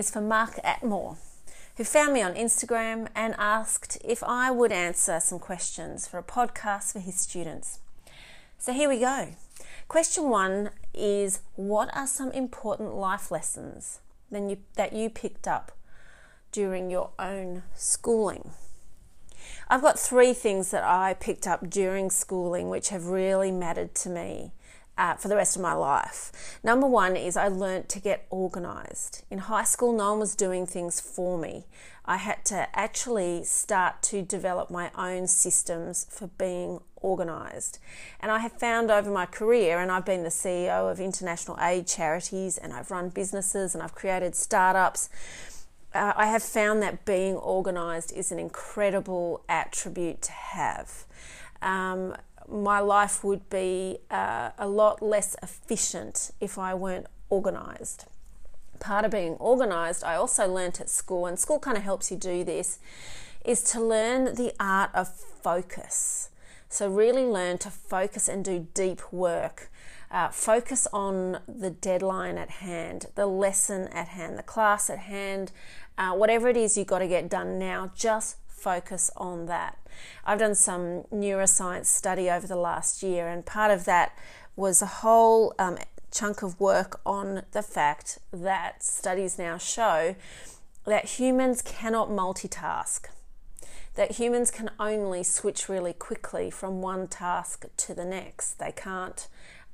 is 0.00 0.10
for 0.10 0.22
Mark 0.22 0.54
Atmore, 0.64 1.18
who 1.76 1.84
found 1.84 2.14
me 2.14 2.22
on 2.22 2.32
Instagram 2.32 3.08
and 3.14 3.34
asked 3.36 3.98
if 4.02 4.24
I 4.24 4.50
would 4.50 4.72
answer 4.72 5.20
some 5.20 5.38
questions 5.38 6.08
for 6.08 6.16
a 6.16 6.22
podcast 6.22 6.94
for 6.94 7.00
his 7.00 7.16
students. 7.16 7.80
So 8.56 8.72
here 8.72 8.88
we 8.88 8.98
go. 8.98 9.28
Question 9.88 10.30
one 10.30 10.70
is 10.94 11.40
What 11.54 11.94
are 11.94 12.06
some 12.06 12.32
important 12.32 12.94
life 12.94 13.30
lessons 13.30 14.00
you, 14.32 14.56
that 14.76 14.94
you 14.94 15.10
picked 15.10 15.46
up 15.46 15.72
during 16.50 16.90
your 16.90 17.10
own 17.18 17.62
schooling? 17.74 18.52
I've 19.68 19.82
got 19.82 19.98
three 19.98 20.32
things 20.32 20.70
that 20.70 20.82
I 20.82 21.12
picked 21.12 21.46
up 21.46 21.68
during 21.68 22.08
schooling 22.08 22.70
which 22.70 22.88
have 22.88 23.04
really 23.04 23.52
mattered 23.52 23.94
to 23.96 24.08
me 24.08 24.52
uh, 25.00 25.14
for 25.14 25.28
the 25.28 25.36
rest 25.36 25.56
of 25.56 25.62
my 25.62 25.72
life. 25.72 26.60
Number 26.62 26.86
one 26.86 27.16
is 27.16 27.34
I 27.34 27.48
learnt 27.48 27.88
to 27.88 28.00
get 28.00 28.26
organized. 28.28 29.24
In 29.30 29.38
high 29.38 29.64
school, 29.64 29.96
no 29.96 30.10
one 30.10 30.20
was 30.20 30.34
doing 30.36 30.66
things 30.66 31.00
for 31.00 31.38
me. 31.38 31.64
I 32.04 32.18
had 32.18 32.44
to 32.46 32.68
actually 32.78 33.44
start 33.44 34.02
to 34.02 34.20
develop 34.20 34.70
my 34.70 34.90
own 34.94 35.26
systems 35.26 36.06
for 36.10 36.26
being 36.26 36.80
organized. 36.96 37.78
And 38.20 38.30
I 38.30 38.40
have 38.40 38.52
found 38.52 38.90
over 38.90 39.10
my 39.10 39.24
career, 39.24 39.78
and 39.80 39.90
I've 39.90 40.04
been 40.04 40.22
the 40.22 40.28
CEO 40.28 40.92
of 40.92 41.00
international 41.00 41.56
aid 41.60 41.86
charities, 41.86 42.58
and 42.58 42.74
I've 42.74 42.90
run 42.90 43.08
businesses, 43.08 43.74
and 43.74 43.82
I've 43.82 43.94
created 43.94 44.36
startups 44.36 45.08
uh, 45.92 46.12
I 46.14 46.26
have 46.26 46.44
found 46.44 46.82
that 46.82 47.04
being 47.04 47.34
organized 47.34 48.12
is 48.12 48.30
an 48.30 48.38
incredible 48.38 49.42
attribute 49.48 50.22
to 50.22 50.30
have. 50.30 51.04
Um, 51.62 52.14
my 52.50 52.80
life 52.80 53.22
would 53.22 53.48
be 53.48 53.98
uh, 54.10 54.50
a 54.58 54.68
lot 54.68 55.02
less 55.02 55.36
efficient 55.42 56.30
if 56.40 56.58
I 56.58 56.74
weren't 56.74 57.06
organized. 57.28 58.04
Part 58.78 59.04
of 59.04 59.10
being 59.10 59.34
organized, 59.34 60.04
I 60.04 60.14
also 60.14 60.48
learnt 60.48 60.80
at 60.80 60.88
school, 60.88 61.26
and 61.26 61.38
school 61.38 61.58
kind 61.58 61.76
of 61.76 61.82
helps 61.82 62.10
you 62.10 62.16
do 62.16 62.44
this, 62.44 62.78
is 63.44 63.62
to 63.72 63.80
learn 63.80 64.34
the 64.34 64.52
art 64.58 64.90
of 64.94 65.08
focus. 65.08 66.30
So, 66.68 66.88
really 66.88 67.24
learn 67.24 67.58
to 67.58 67.70
focus 67.70 68.28
and 68.28 68.44
do 68.44 68.68
deep 68.74 69.12
work. 69.12 69.70
Uh, 70.10 70.28
focus 70.28 70.88
on 70.92 71.38
the 71.46 71.70
deadline 71.70 72.36
at 72.36 72.50
hand, 72.50 73.06
the 73.14 73.26
lesson 73.26 73.86
at 73.88 74.08
hand, 74.08 74.38
the 74.38 74.42
class 74.42 74.90
at 74.90 74.98
hand, 74.98 75.52
uh, 75.98 76.12
whatever 76.12 76.48
it 76.48 76.56
is 76.56 76.76
you've 76.76 76.86
got 76.86 76.98
to 76.98 77.06
get 77.08 77.28
done 77.28 77.58
now, 77.58 77.92
just 77.94 78.36
focus 78.48 79.10
on 79.16 79.46
that. 79.46 79.79
I've 80.24 80.38
done 80.38 80.54
some 80.54 81.04
neuroscience 81.12 81.86
study 81.86 82.30
over 82.30 82.46
the 82.46 82.56
last 82.56 83.02
year, 83.02 83.28
and 83.28 83.44
part 83.44 83.70
of 83.70 83.84
that 83.84 84.16
was 84.56 84.82
a 84.82 84.86
whole 84.86 85.54
um, 85.58 85.78
chunk 86.10 86.42
of 86.42 86.58
work 86.60 87.00
on 87.06 87.42
the 87.52 87.62
fact 87.62 88.18
that 88.32 88.82
studies 88.82 89.38
now 89.38 89.58
show 89.58 90.16
that 90.84 91.04
humans 91.04 91.62
cannot 91.62 92.08
multitask 92.08 93.06
that 93.94 94.12
humans 94.12 94.50
can 94.50 94.70
only 94.78 95.22
switch 95.22 95.68
really 95.68 95.92
quickly 95.92 96.50
from 96.50 96.80
one 96.80 97.08
task 97.08 97.66
to 97.76 97.94
the 97.94 98.04
next. 98.04 98.54
They 98.54 98.72
can't 98.72 99.26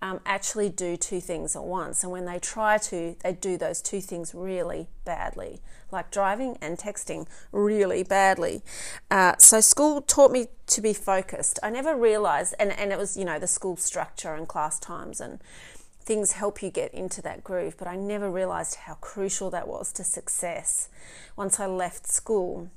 um, 0.02 0.20
actually 0.26 0.68
do 0.68 0.96
two 0.96 1.20
things 1.20 1.56
at 1.56 1.64
once. 1.64 2.02
And 2.02 2.12
when 2.12 2.26
they 2.26 2.38
try 2.38 2.78
to, 2.78 3.16
they 3.22 3.32
do 3.32 3.56
those 3.56 3.80
two 3.80 4.00
things 4.00 4.34
really 4.34 4.88
badly, 5.04 5.60
like 5.90 6.10
driving 6.10 6.58
and 6.60 6.78
texting 6.78 7.26
really 7.52 8.02
badly. 8.02 8.62
Uh, 9.10 9.34
so 9.38 9.60
school 9.60 10.02
taught 10.02 10.32
me 10.32 10.48
to 10.66 10.80
be 10.80 10.92
focused. 10.92 11.58
I 11.62 11.70
never 11.70 11.96
realized, 11.96 12.54
and, 12.58 12.72
and 12.72 12.92
it 12.92 12.98
was, 12.98 13.16
you 13.16 13.24
know, 13.24 13.38
the 13.38 13.46
school 13.46 13.76
structure 13.76 14.34
and 14.34 14.46
class 14.46 14.78
times 14.78 15.20
and 15.20 15.40
things 16.00 16.32
help 16.32 16.62
you 16.62 16.70
get 16.70 16.94
into 16.94 17.20
that 17.22 17.42
groove, 17.42 17.76
but 17.76 17.88
I 17.88 17.96
never 17.96 18.30
realized 18.30 18.76
how 18.76 18.94
crucial 18.94 19.50
that 19.50 19.66
was 19.66 19.92
to 19.94 20.04
success 20.04 20.88
once 21.36 21.58
I 21.58 21.66
left 21.66 22.06
school 22.06 22.70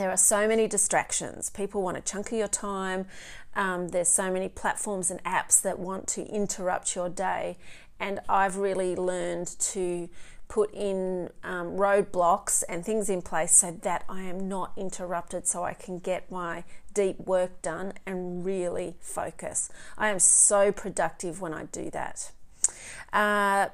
there 0.00 0.10
are 0.10 0.16
so 0.16 0.46
many 0.46 0.66
distractions. 0.66 1.50
People 1.50 1.82
want 1.82 1.96
a 1.96 2.00
chunk 2.00 2.32
of 2.32 2.38
your 2.38 2.48
time. 2.48 3.06
Um, 3.54 3.88
there's 3.88 4.08
so 4.08 4.30
many 4.30 4.48
platforms 4.48 5.10
and 5.10 5.22
apps 5.24 5.60
that 5.62 5.78
want 5.78 6.06
to 6.08 6.26
interrupt 6.26 6.94
your 6.94 7.08
day. 7.08 7.56
And 7.98 8.20
I've 8.28 8.58
really 8.58 8.94
learned 8.94 9.48
to 9.58 10.08
put 10.48 10.72
in 10.72 11.30
um, 11.42 11.76
roadblocks 11.76 12.62
and 12.68 12.84
things 12.84 13.08
in 13.08 13.22
place 13.22 13.52
so 13.52 13.72
that 13.82 14.04
I 14.08 14.22
am 14.22 14.48
not 14.48 14.72
interrupted, 14.76 15.46
so 15.46 15.64
I 15.64 15.74
can 15.74 15.98
get 15.98 16.30
my 16.30 16.64
deep 16.94 17.18
work 17.20 17.62
done 17.62 17.94
and 18.06 18.44
really 18.44 18.94
focus. 19.00 19.70
I 19.98 20.08
am 20.08 20.18
so 20.18 20.70
productive 20.70 21.40
when 21.40 21.52
I 21.52 21.64
do 21.64 21.90
that. 21.90 22.30
Uh, 23.12 23.68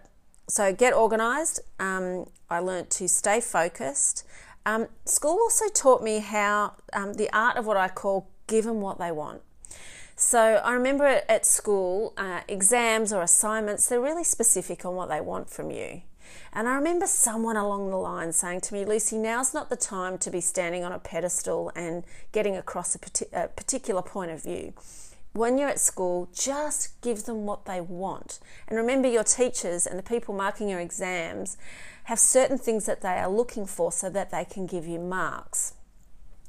so, 0.48 0.72
get 0.72 0.92
organized. 0.92 1.60
Um, 1.78 2.28
I 2.50 2.58
learned 2.58 2.90
to 2.90 3.08
stay 3.08 3.40
focused. 3.40 4.24
Um, 4.64 4.88
school 5.04 5.38
also 5.40 5.68
taught 5.68 6.02
me 6.02 6.20
how 6.20 6.74
um, 6.92 7.14
the 7.14 7.28
art 7.32 7.56
of 7.56 7.66
what 7.66 7.76
I 7.76 7.88
call 7.88 8.28
give 8.46 8.64
them 8.64 8.80
what 8.80 8.98
they 8.98 9.10
want. 9.10 9.42
So 10.14 10.60
I 10.64 10.72
remember 10.72 11.22
at 11.28 11.44
school, 11.46 12.12
uh, 12.16 12.40
exams 12.46 13.12
or 13.12 13.22
assignments, 13.22 13.88
they're 13.88 14.00
really 14.00 14.24
specific 14.24 14.84
on 14.84 14.94
what 14.94 15.08
they 15.08 15.20
want 15.20 15.50
from 15.50 15.70
you. 15.70 16.02
And 16.52 16.68
I 16.68 16.76
remember 16.76 17.06
someone 17.06 17.56
along 17.56 17.90
the 17.90 17.96
line 17.96 18.32
saying 18.32 18.60
to 18.62 18.74
me, 18.74 18.84
Lucy, 18.84 19.18
now's 19.18 19.52
not 19.52 19.70
the 19.70 19.76
time 19.76 20.18
to 20.18 20.30
be 20.30 20.40
standing 20.40 20.84
on 20.84 20.92
a 20.92 20.98
pedestal 20.98 21.72
and 21.74 22.04
getting 22.30 22.56
across 22.56 22.94
a, 22.94 23.00
a 23.44 23.48
particular 23.48 24.02
point 24.02 24.30
of 24.30 24.42
view. 24.42 24.74
When 25.32 25.56
you're 25.56 25.70
at 25.70 25.80
school, 25.80 26.28
just 26.34 27.00
give 27.00 27.24
them 27.24 27.46
what 27.46 27.64
they 27.64 27.80
want. 27.80 28.38
And 28.68 28.76
remember, 28.76 29.08
your 29.08 29.24
teachers 29.24 29.86
and 29.86 29.98
the 29.98 30.02
people 30.02 30.34
marking 30.34 30.68
your 30.68 30.80
exams 30.80 31.56
have 32.04 32.18
certain 32.18 32.58
things 32.58 32.86
that 32.86 33.00
they 33.00 33.18
are 33.18 33.28
looking 33.28 33.66
for 33.66 33.92
so 33.92 34.10
that 34.10 34.30
they 34.30 34.44
can 34.44 34.66
give 34.66 34.86
you 34.86 34.98
marks. 34.98 35.74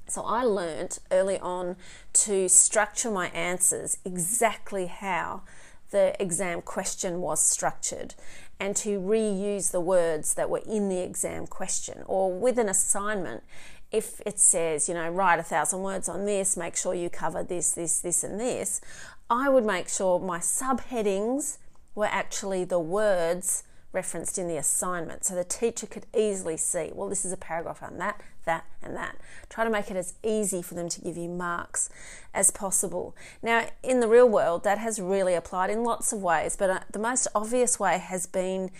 So 0.07 0.23
I 0.23 0.43
learnt 0.43 0.99
early 1.11 1.39
on 1.39 1.75
to 2.13 2.49
structure 2.49 3.09
my 3.09 3.27
answers 3.27 3.97
exactly 4.03 4.87
how 4.87 5.43
the 5.91 6.19
exam 6.21 6.61
question 6.61 7.21
was 7.21 7.41
structured 7.41 8.15
and 8.59 8.75
to 8.75 8.99
reuse 8.99 9.71
the 9.71 9.79
words 9.79 10.33
that 10.33 10.49
were 10.49 10.61
in 10.65 10.89
the 10.89 10.99
exam 10.99 11.47
question 11.47 12.03
or 12.07 12.33
with 12.33 12.57
an 12.57 12.67
assignment 12.67 13.43
if 13.91 14.19
it 14.25 14.39
says 14.39 14.89
you 14.89 14.95
know 14.95 15.07
write 15.09 15.39
a 15.39 15.43
thousand 15.43 15.81
words 15.81 16.09
on 16.09 16.25
this 16.25 16.57
make 16.57 16.75
sure 16.75 16.95
you 16.95 17.09
cover 17.09 17.43
this 17.43 17.73
this 17.73 17.99
this 17.99 18.23
and 18.23 18.39
this 18.39 18.81
i 19.29 19.47
would 19.47 19.63
make 19.63 19.87
sure 19.87 20.19
my 20.19 20.39
subheadings 20.39 21.59
were 21.93 22.09
actually 22.09 22.63
the 22.63 22.79
words 22.79 23.63
referenced 23.93 24.37
in 24.37 24.47
the 24.47 24.57
assignment 24.57 25.23
so 25.23 25.35
the 25.35 25.43
teacher 25.43 25.87
could 25.87 26.05
easily 26.17 26.57
see, 26.57 26.91
well, 26.93 27.07
this 27.07 27.23
is 27.23 27.31
a 27.31 27.37
paragraph 27.37 27.81
on 27.81 27.97
that, 27.99 28.19
that, 28.45 28.65
and 28.81 28.95
that. 28.95 29.15
Try 29.49 29.63
to 29.63 29.69
make 29.69 29.89
it 29.89 29.95
as 29.95 30.15
easy 30.23 30.61
for 30.61 30.73
them 30.73 30.89
to 30.89 30.99
give 30.99 31.15
you 31.15 31.29
marks 31.29 31.89
as 32.33 32.51
possible. 32.51 33.15
Now, 33.41 33.67
in 33.83 33.99
the 33.99 34.07
real 34.07 34.27
world, 34.27 34.63
that 34.63 34.79
has 34.79 34.99
really 34.99 35.35
applied 35.35 35.69
in 35.69 35.83
lots 35.83 36.11
of 36.11 36.21
ways, 36.21 36.55
but 36.57 36.69
uh, 36.69 36.79
the 36.91 36.99
most 36.99 37.27
obvious 37.35 37.79
way 37.79 37.99
has 37.99 38.25
been 38.25 38.71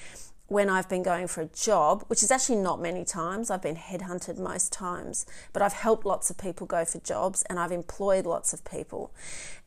when 0.54 0.70
I've 0.70 0.88
been 0.88 1.02
going 1.02 1.28
for 1.28 1.42
a 1.42 1.48
job, 1.48 2.04
which 2.08 2.22
is 2.22 2.30
actually 2.30 2.58
not 2.58 2.80
many 2.80 3.04
times. 3.04 3.50
I've 3.50 3.64
been 3.64 3.76
headhunted 3.76 4.38
most 4.38 4.72
times, 4.72 5.26
but 5.52 5.64
I've 5.64 5.74
helped 5.74 6.06
lots 6.06 6.30
of 6.30 6.38
people 6.38 6.68
go 6.68 6.86
for 6.86 7.00
jobs 7.00 7.42
and 7.50 7.60
I've 7.60 7.72
employed 7.72 8.28
lots 8.28 8.54
of 8.54 8.64
people. 8.64 9.12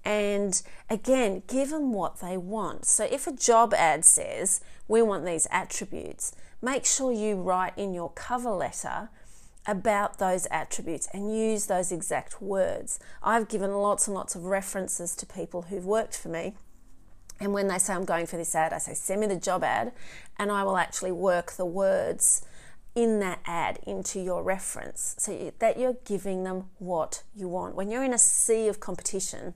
And 0.05 0.63
again, 0.89 1.43
give 1.49 1.71
them 1.71 1.93
what 1.93 2.21
they 2.21 2.37
want. 2.37 2.87
So 2.87 3.05
if 3.05 3.27
a 3.27 3.33
job 3.33 3.75
ad 3.75 4.05
says, 4.05 4.61
we 4.87 5.03
want 5.03 5.27
these 5.27 5.49
attributes, 5.51 6.33
make 6.63 6.87
sure 6.87 7.13
you 7.13 7.35
write 7.35 7.77
in 7.77 7.93
your 7.93 8.13
cover 8.13 8.51
letter 8.51 9.11
about 9.67 10.19
those 10.19 10.47
attributes 10.53 11.09
and 11.13 11.37
use 11.37 11.67
those 11.67 11.91
exact 11.91 12.41
words. 12.41 13.01
I've 13.25 13.49
given 13.49 13.73
lots 13.73 14.07
and 14.07 14.15
lots 14.15 14.37
of 14.37 14.45
references 14.45 15.17
to 15.17 15.27
people 15.27 15.63
who've 15.63 15.85
worked 15.85 16.17
for 16.17 16.29
me 16.29 16.55
and 17.41 17.53
when 17.53 17.69
they 17.69 17.79
say 17.79 17.93
I'm 17.93 18.05
going 18.05 18.27
for 18.27 18.37
this 18.37 18.55
ad, 18.55 18.73
I 18.73 18.79
say, 18.79 18.95
send 18.95 19.21
me 19.21 19.27
the 19.27 19.37
job 19.37 19.63
ad, 19.63 19.93
and 20.39 20.51
I 20.51 20.65
will 20.65 20.77
actually 20.77 21.13
work 21.13 21.53
the 21.53 21.67
words 21.67 22.45
in 22.95 23.21
that 23.21 23.39
ad 23.45 23.79
into 23.87 24.19
your 24.19 24.43
reference 24.43 25.15
so 25.19 25.53
that 25.59 25.79
you're 25.79 25.99
giving 26.07 26.45
them 26.45 26.65
what 26.79 27.23
you 27.35 27.47
want. 27.47 27.75
When 27.75 27.91
you're 27.91 28.03
in 28.03 28.15
a 28.15 28.19
sea 28.19 28.69
of 28.69 28.81
competition 28.81 29.53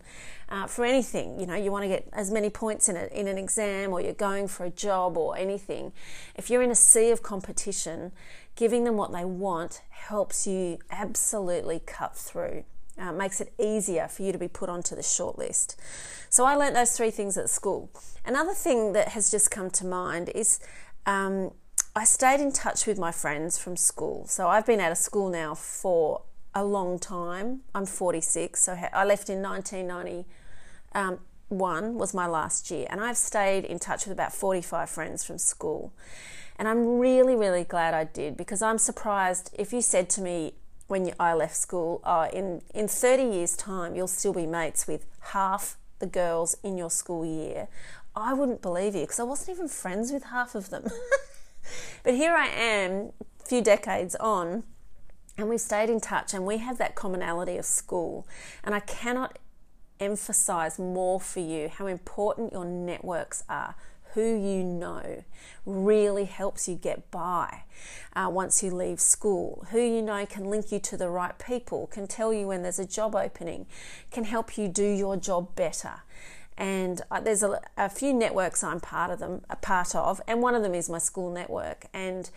uh, 0.50 0.66
for 0.66 0.84
anything, 0.84 1.40
you 1.40 1.46
know, 1.46 1.54
you 1.54 1.72
want 1.72 1.84
to 1.84 1.88
get 1.88 2.06
as 2.12 2.30
many 2.30 2.50
points 2.50 2.90
in, 2.90 2.96
it 2.96 3.10
in 3.12 3.26
an 3.26 3.38
exam 3.38 3.92
or 3.92 4.00
you're 4.02 4.12
going 4.12 4.46
for 4.46 4.66
a 4.66 4.70
job 4.70 5.16
or 5.16 5.38
anything. 5.38 5.92
If 6.34 6.50
you're 6.50 6.60
in 6.60 6.70
a 6.70 6.74
sea 6.74 7.10
of 7.12 7.22
competition, 7.22 8.12
giving 8.56 8.84
them 8.84 8.98
what 8.98 9.10
they 9.10 9.24
want 9.24 9.80
helps 9.88 10.46
you 10.46 10.78
absolutely 10.90 11.80
cut 11.86 12.14
through 12.14 12.64
uh, 13.00 13.12
makes 13.12 13.40
it 13.40 13.52
easier 13.58 14.08
for 14.08 14.22
you 14.22 14.32
to 14.32 14.38
be 14.38 14.48
put 14.48 14.68
onto 14.68 14.94
the 14.94 15.02
shortlist. 15.02 15.76
So 16.28 16.44
I 16.44 16.54
learnt 16.54 16.74
those 16.74 16.96
three 16.96 17.10
things 17.10 17.36
at 17.36 17.50
school. 17.50 17.90
Another 18.24 18.52
thing 18.52 18.92
that 18.92 19.08
has 19.08 19.30
just 19.30 19.50
come 19.50 19.70
to 19.70 19.86
mind 19.86 20.30
is 20.34 20.60
um, 21.06 21.52
I 21.96 22.04
stayed 22.04 22.40
in 22.40 22.52
touch 22.52 22.86
with 22.86 22.98
my 22.98 23.10
friends 23.10 23.58
from 23.58 23.76
school. 23.76 24.26
So 24.28 24.48
I've 24.48 24.66
been 24.66 24.80
out 24.80 24.92
of 24.92 24.98
school 24.98 25.30
now 25.30 25.54
for 25.54 26.22
a 26.54 26.64
long 26.64 26.98
time. 26.98 27.60
I'm 27.74 27.86
46, 27.86 28.60
so 28.60 28.76
I 28.92 29.04
left 29.04 29.30
in 29.30 29.42
1991 29.42 31.94
was 31.94 32.14
my 32.14 32.26
last 32.26 32.70
year, 32.70 32.86
and 32.90 33.00
I've 33.00 33.16
stayed 33.16 33.64
in 33.64 33.78
touch 33.78 34.04
with 34.04 34.12
about 34.12 34.32
45 34.32 34.90
friends 34.90 35.24
from 35.24 35.38
school. 35.38 35.92
And 36.56 36.68
I'm 36.68 36.98
really, 36.98 37.34
really 37.34 37.64
glad 37.64 37.94
I 37.94 38.04
did 38.04 38.36
because 38.36 38.60
I'm 38.60 38.78
surprised 38.78 39.54
if 39.58 39.72
you 39.72 39.80
said 39.80 40.10
to 40.10 40.20
me 40.20 40.52
when 40.90 41.12
I 41.20 41.34
left 41.34 41.56
school, 41.56 42.00
oh, 42.02 42.28
in, 42.32 42.62
in 42.74 42.88
30 42.88 43.22
years' 43.22 43.56
time, 43.56 43.94
you'll 43.94 44.08
still 44.08 44.32
be 44.32 44.44
mates 44.44 44.88
with 44.88 45.06
half 45.20 45.78
the 46.00 46.06
girls 46.06 46.56
in 46.64 46.76
your 46.76 46.90
school 46.90 47.24
year. 47.24 47.68
I 48.16 48.34
wouldn't 48.34 48.60
believe 48.60 48.96
you 48.96 49.02
because 49.02 49.20
I 49.20 49.22
wasn't 49.22 49.56
even 49.56 49.68
friends 49.68 50.10
with 50.10 50.24
half 50.24 50.56
of 50.56 50.70
them. 50.70 50.88
but 52.02 52.14
here 52.14 52.34
I 52.34 52.48
am, 52.48 53.12
a 53.40 53.44
few 53.44 53.62
decades 53.62 54.16
on, 54.16 54.64
and 55.38 55.48
we've 55.48 55.60
stayed 55.60 55.90
in 55.90 56.00
touch 56.00 56.34
and 56.34 56.44
we 56.44 56.58
have 56.58 56.78
that 56.78 56.96
commonality 56.96 57.56
of 57.56 57.64
school. 57.64 58.26
And 58.64 58.74
I 58.74 58.80
cannot 58.80 59.38
emphasize 60.00 60.76
more 60.76 61.20
for 61.20 61.38
you 61.38 61.68
how 61.68 61.86
important 61.86 62.52
your 62.52 62.64
networks 62.64 63.44
are 63.48 63.76
who 64.14 64.22
you 64.22 64.64
know 64.64 65.24
really 65.66 66.24
helps 66.24 66.68
you 66.68 66.74
get 66.74 67.10
by 67.10 67.62
uh, 68.14 68.28
once 68.30 68.62
you 68.62 68.70
leave 68.70 69.00
school. 69.00 69.66
Who 69.70 69.80
you 69.80 70.02
know 70.02 70.26
can 70.26 70.44
link 70.44 70.72
you 70.72 70.78
to 70.80 70.96
the 70.96 71.08
right 71.08 71.38
people, 71.38 71.86
can 71.86 72.06
tell 72.06 72.32
you 72.32 72.46
when 72.46 72.62
there's 72.62 72.78
a 72.78 72.86
job 72.86 73.14
opening, 73.14 73.66
can 74.10 74.24
help 74.24 74.58
you 74.58 74.68
do 74.68 74.86
your 74.86 75.16
job 75.16 75.54
better. 75.54 76.02
And 76.56 77.00
uh, 77.10 77.20
there's 77.20 77.42
a, 77.42 77.60
a, 77.78 77.88
few 77.88 78.12
networks 78.12 78.62
I'm 78.62 78.80
part 78.80 79.10
of 79.10 79.18
them, 79.18 79.42
a 79.48 79.56
part 79.56 79.94
of, 79.94 80.20
and 80.26 80.42
one 80.42 80.54
of 80.54 80.62
them 80.62 80.74
is 80.74 80.90
my 80.90 80.98
school 80.98 81.32
network. 81.32 81.86
And 81.94 82.28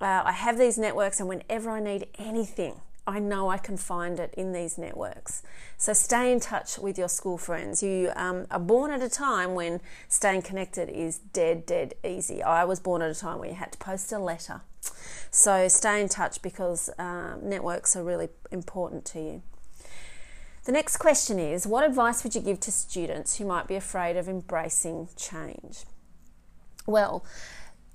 uh, 0.00 0.22
I 0.24 0.32
have 0.32 0.56
these 0.56 0.78
networks, 0.78 1.20
and 1.20 1.28
whenever 1.28 1.70
I 1.70 1.80
need 1.80 2.06
anything, 2.18 2.80
I 3.06 3.18
know 3.18 3.48
I 3.48 3.58
can 3.58 3.76
find 3.76 4.20
it 4.20 4.32
in 4.36 4.52
these 4.52 4.78
networks. 4.78 5.42
So 5.76 5.92
stay 5.92 6.32
in 6.32 6.38
touch 6.38 6.78
with 6.78 6.96
your 6.96 7.08
school 7.08 7.36
friends. 7.36 7.82
You 7.82 8.12
um, 8.14 8.46
are 8.50 8.60
born 8.60 8.92
at 8.92 9.02
a 9.02 9.08
time 9.08 9.54
when 9.54 9.80
staying 10.08 10.42
connected 10.42 10.88
is 10.88 11.18
dead, 11.18 11.66
dead 11.66 11.94
easy. 12.04 12.42
I 12.42 12.64
was 12.64 12.78
born 12.78 13.02
at 13.02 13.10
a 13.10 13.18
time 13.18 13.40
where 13.40 13.48
you 13.48 13.56
had 13.56 13.72
to 13.72 13.78
post 13.78 14.12
a 14.12 14.18
letter. 14.18 14.60
So 15.30 15.66
stay 15.68 16.00
in 16.00 16.08
touch 16.08 16.42
because 16.42 16.90
um, 16.98 17.40
networks 17.42 17.96
are 17.96 18.04
really 18.04 18.28
important 18.52 19.04
to 19.06 19.20
you. 19.20 19.42
The 20.64 20.72
next 20.72 20.98
question 20.98 21.40
is 21.40 21.66
What 21.66 21.84
advice 21.84 22.22
would 22.22 22.36
you 22.36 22.40
give 22.40 22.60
to 22.60 22.70
students 22.70 23.38
who 23.38 23.44
might 23.44 23.66
be 23.66 23.74
afraid 23.74 24.16
of 24.16 24.28
embracing 24.28 25.08
change? 25.16 25.84
Well, 26.86 27.24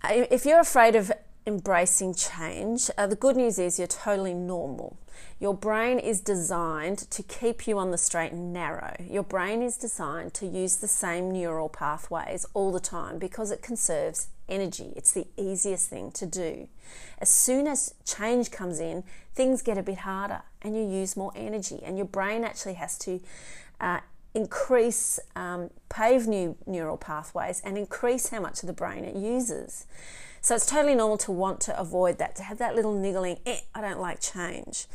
if 0.03 0.45
you're 0.45 0.59
afraid 0.59 0.95
of 0.95 1.11
embracing 1.47 2.13
change. 2.13 2.91
Uh, 2.97 3.07
the 3.07 3.15
good 3.15 3.37
news 3.37 3.57
is 3.57 3.79
you're 3.79 3.87
totally 3.87 4.33
normal. 4.33 4.97
Your 5.39 5.53
brain 5.53 5.97
is 5.97 6.19
designed 6.19 7.09
to 7.09 7.23
keep 7.23 7.67
you 7.67 7.79
on 7.79 7.91
the 7.91 7.97
straight 7.97 8.33
and 8.33 8.51
narrow. 8.51 8.95
Your 8.99 9.23
brain 9.23 9.61
is 9.61 9.77
designed 9.77 10.33
to 10.35 10.45
use 10.45 10.75
the 10.75 10.87
same 10.87 11.31
neural 11.31 11.69
pathways 11.69 12.45
all 12.53 12.71
the 12.71 12.81
time 12.81 13.17
because 13.17 13.49
it 13.49 13.61
conserves 13.61 14.27
energy. 14.49 14.91
It's 14.95 15.13
the 15.13 15.27
easiest 15.37 15.89
thing 15.89 16.11
to 16.11 16.25
do. 16.25 16.67
As 17.19 17.29
soon 17.29 17.65
as 17.65 17.93
change 18.05 18.51
comes 18.51 18.79
in, 18.79 19.03
things 19.33 19.61
get 19.61 19.77
a 19.77 19.83
bit 19.83 19.99
harder 19.99 20.41
and 20.61 20.75
you 20.75 20.83
use 20.83 21.15
more 21.15 21.31
energy, 21.35 21.79
and 21.83 21.97
your 21.97 22.07
brain 22.07 22.43
actually 22.43 22.75
has 22.75 22.97
to. 22.99 23.21
Uh, 23.79 23.99
increase, 24.33 25.19
um, 25.35 25.69
pave 25.89 26.27
new 26.27 26.55
neural 26.67 26.97
pathways, 26.97 27.59
and 27.65 27.75
increase 27.75 28.29
how 28.29 28.39
much 28.39 28.61
of 28.61 28.67
the 28.67 28.73
brain 28.73 29.03
it 29.03 29.15
uses. 29.15 29.87
So 30.41 30.55
it's 30.55 30.65
totally 30.65 30.95
normal 30.95 31.17
to 31.19 31.31
want 31.31 31.59
to 31.61 31.79
avoid 31.79 32.17
that, 32.19 32.35
to 32.37 32.43
have 32.43 32.57
that 32.59 32.75
little 32.75 32.93
niggling, 32.93 33.39
eh, 33.45 33.59
I 33.75 33.81
don't 33.81 33.99
like 33.99 34.19
change. 34.21 34.85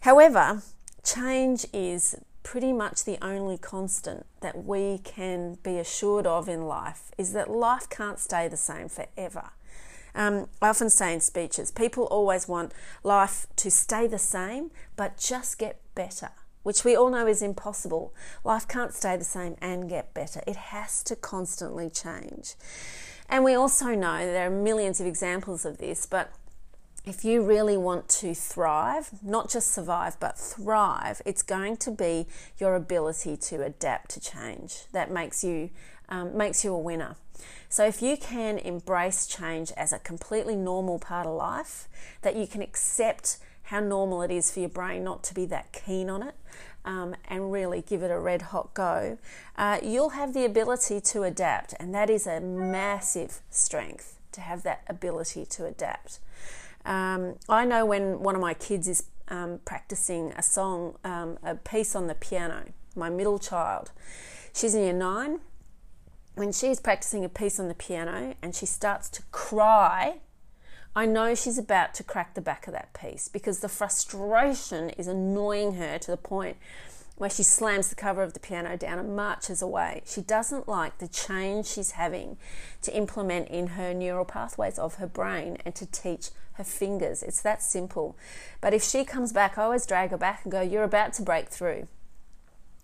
However, 0.00 0.62
change 1.04 1.66
is 1.72 2.16
pretty 2.42 2.72
much 2.72 3.04
the 3.04 3.18
only 3.24 3.56
constant 3.56 4.26
that 4.40 4.64
we 4.64 4.98
can 4.98 5.58
be 5.62 5.78
assured 5.78 6.26
of 6.26 6.48
in 6.48 6.66
life 6.66 7.12
is 7.16 7.32
that 7.32 7.50
life 7.50 7.88
can't 7.88 8.18
stay 8.18 8.48
the 8.48 8.56
same 8.56 8.88
forever. 8.88 9.50
Um, 10.14 10.48
I 10.60 10.68
often 10.68 10.90
say 10.90 11.14
in 11.14 11.20
speeches, 11.20 11.70
people 11.70 12.04
always 12.04 12.46
want 12.46 12.72
life 13.02 13.46
to 13.56 13.70
stay 13.70 14.06
the 14.06 14.18
same, 14.18 14.70
but 14.96 15.16
just 15.16 15.58
get 15.58 15.80
better, 15.94 16.30
which 16.62 16.84
we 16.84 16.94
all 16.94 17.10
know 17.10 17.26
is 17.26 17.40
impossible. 17.40 18.12
Life 18.44 18.68
can't 18.68 18.92
stay 18.92 19.16
the 19.16 19.24
same 19.24 19.56
and 19.60 19.88
get 19.88 20.12
better, 20.12 20.42
it 20.46 20.56
has 20.56 21.02
to 21.04 21.16
constantly 21.16 21.88
change. 21.88 22.54
And 23.32 23.44
we 23.44 23.54
also 23.54 23.94
know 23.94 24.18
there 24.18 24.46
are 24.46 24.50
millions 24.50 25.00
of 25.00 25.06
examples 25.06 25.64
of 25.64 25.78
this, 25.78 26.04
but 26.04 26.30
if 27.06 27.24
you 27.24 27.42
really 27.42 27.78
want 27.78 28.10
to 28.10 28.34
thrive, 28.34 29.08
not 29.22 29.48
just 29.48 29.72
survive, 29.72 30.20
but 30.20 30.38
thrive, 30.38 31.22
it's 31.24 31.40
going 31.40 31.78
to 31.78 31.90
be 31.90 32.26
your 32.58 32.74
ability 32.74 33.38
to 33.38 33.64
adapt 33.64 34.10
to 34.10 34.20
change 34.20 34.82
that 34.92 35.10
makes 35.10 35.42
you 35.42 35.70
um, 36.10 36.36
makes 36.36 36.62
you 36.62 36.74
a 36.74 36.78
winner. 36.78 37.16
So 37.70 37.86
if 37.86 38.02
you 38.02 38.18
can 38.18 38.58
embrace 38.58 39.26
change 39.26 39.72
as 39.78 39.94
a 39.94 39.98
completely 39.98 40.54
normal 40.54 40.98
part 40.98 41.26
of 41.26 41.34
life, 41.34 41.88
that 42.20 42.36
you 42.36 42.46
can 42.46 42.60
accept 42.60 43.38
how 43.62 43.80
normal 43.80 44.20
it 44.20 44.30
is 44.30 44.50
for 44.50 44.60
your 44.60 44.68
brain 44.68 45.04
not 45.04 45.24
to 45.24 45.34
be 45.34 45.46
that 45.46 45.72
keen 45.72 46.10
on 46.10 46.22
it, 46.22 46.34
um, 46.84 47.14
and 47.28 47.52
really 47.52 47.82
give 47.82 48.02
it 48.02 48.10
a 48.10 48.18
red 48.18 48.42
hot 48.42 48.74
go, 48.74 49.18
uh, 49.56 49.78
you'll 49.82 50.10
have 50.10 50.34
the 50.34 50.44
ability 50.44 51.00
to 51.00 51.22
adapt, 51.22 51.74
and 51.78 51.94
that 51.94 52.10
is 52.10 52.26
a 52.26 52.40
massive 52.40 53.40
strength 53.50 54.18
to 54.32 54.40
have 54.40 54.62
that 54.62 54.82
ability 54.88 55.44
to 55.46 55.66
adapt. 55.66 56.18
Um, 56.84 57.36
I 57.48 57.64
know 57.64 57.86
when 57.86 58.20
one 58.20 58.34
of 58.34 58.40
my 58.40 58.54
kids 58.54 58.88
is 58.88 59.04
um, 59.28 59.60
practicing 59.64 60.32
a 60.32 60.42
song, 60.42 60.96
um, 61.04 61.38
a 61.42 61.54
piece 61.54 61.94
on 61.94 62.06
the 62.06 62.14
piano, 62.14 62.64
my 62.96 63.08
middle 63.08 63.38
child, 63.38 63.92
she's 64.52 64.74
in 64.74 64.82
year 64.82 64.92
nine. 64.92 65.40
When 66.34 66.50
she's 66.50 66.80
practicing 66.80 67.26
a 67.26 67.28
piece 67.28 67.60
on 67.60 67.68
the 67.68 67.74
piano 67.74 68.34
and 68.40 68.54
she 68.54 68.64
starts 68.64 69.10
to 69.10 69.22
cry 69.32 70.20
I 70.94 71.06
know 71.06 71.34
she's 71.34 71.56
about 71.56 71.94
to 71.94 72.04
crack 72.04 72.34
the 72.34 72.42
back 72.42 72.66
of 72.66 72.74
that 72.74 72.92
piece 72.92 73.28
because 73.28 73.60
the 73.60 73.68
frustration 73.68 74.90
is 74.90 75.06
annoying 75.08 75.74
her 75.74 75.98
to 75.98 76.10
the 76.10 76.18
point 76.18 76.58
where 77.16 77.30
she 77.30 77.42
slams 77.42 77.88
the 77.88 77.94
cover 77.94 78.22
of 78.22 78.34
the 78.34 78.40
piano 78.40 78.76
down 78.76 78.98
and 78.98 79.16
marches 79.16 79.62
away. 79.62 80.02
She 80.04 80.20
doesn't 80.20 80.68
like 80.68 80.98
the 80.98 81.08
change 81.08 81.66
she's 81.66 81.92
having 81.92 82.36
to 82.82 82.94
implement 82.94 83.48
in 83.48 83.68
her 83.68 83.94
neural 83.94 84.24
pathways 84.24 84.78
of 84.78 84.96
her 84.96 85.06
brain 85.06 85.58
and 85.64 85.74
to 85.76 85.86
teach 85.86 86.30
her 86.54 86.64
fingers. 86.64 87.22
It's 87.22 87.40
that 87.42 87.62
simple. 87.62 88.16
But 88.60 88.74
if 88.74 88.82
she 88.82 89.04
comes 89.04 89.32
back, 89.32 89.56
I 89.56 89.64
always 89.64 89.86
drag 89.86 90.10
her 90.10 90.18
back 90.18 90.40
and 90.42 90.52
go, 90.52 90.60
You're 90.60 90.84
about 90.84 91.14
to 91.14 91.22
break 91.22 91.48
through. 91.48 91.88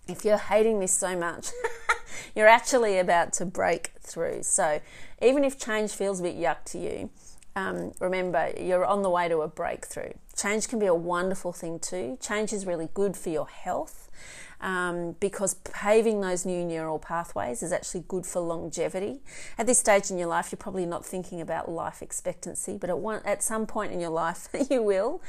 If 0.07 0.25
you're 0.25 0.37
hating 0.37 0.79
this 0.79 0.97
so 0.97 1.15
much, 1.15 1.49
You're 2.35 2.47
actually 2.47 2.97
about 2.99 3.33
to 3.33 3.45
break 3.45 3.91
through. 4.01 4.43
So 4.43 4.81
even 5.21 5.43
if 5.43 5.57
change 5.57 5.91
feels 5.91 6.19
a 6.19 6.23
bit 6.23 6.37
yuck 6.37 6.63
to 6.65 6.79
you, 6.79 7.09
um, 7.55 7.93
remember 7.99 8.51
you're 8.59 8.85
on 8.85 9.01
the 9.01 9.09
way 9.09 9.27
to 9.27 9.41
a 9.41 9.47
breakthrough. 9.47 10.13
Change 10.35 10.67
can 10.67 10.79
be 10.79 10.85
a 10.85 10.95
wonderful 10.95 11.51
thing 11.51 11.79
too. 11.79 12.17
Change 12.21 12.53
is 12.53 12.65
really 12.65 12.89
good 12.93 13.17
for 13.17 13.29
your 13.29 13.47
health 13.47 14.09
um, 14.61 15.15
because 15.19 15.53
paving 15.53 16.21
those 16.21 16.45
new 16.45 16.63
neural 16.65 16.99
pathways 16.99 17.63
is 17.63 17.71
actually 17.71 18.03
good 18.07 18.25
for 18.25 18.41
longevity. 18.41 19.21
At 19.57 19.67
this 19.67 19.79
stage 19.79 20.11
in 20.11 20.17
your 20.17 20.27
life, 20.27 20.51
you're 20.51 20.57
probably 20.57 20.85
not 20.85 21.05
thinking 21.05 21.39
about 21.39 21.69
life 21.69 22.01
expectancy, 22.01 22.77
but 22.77 22.89
at, 22.89 22.99
one, 22.99 23.21
at 23.25 23.41
some 23.41 23.65
point 23.65 23.93
in 23.93 23.99
your 23.99 24.09
life, 24.09 24.49
you 24.69 24.83
will. 24.83 25.21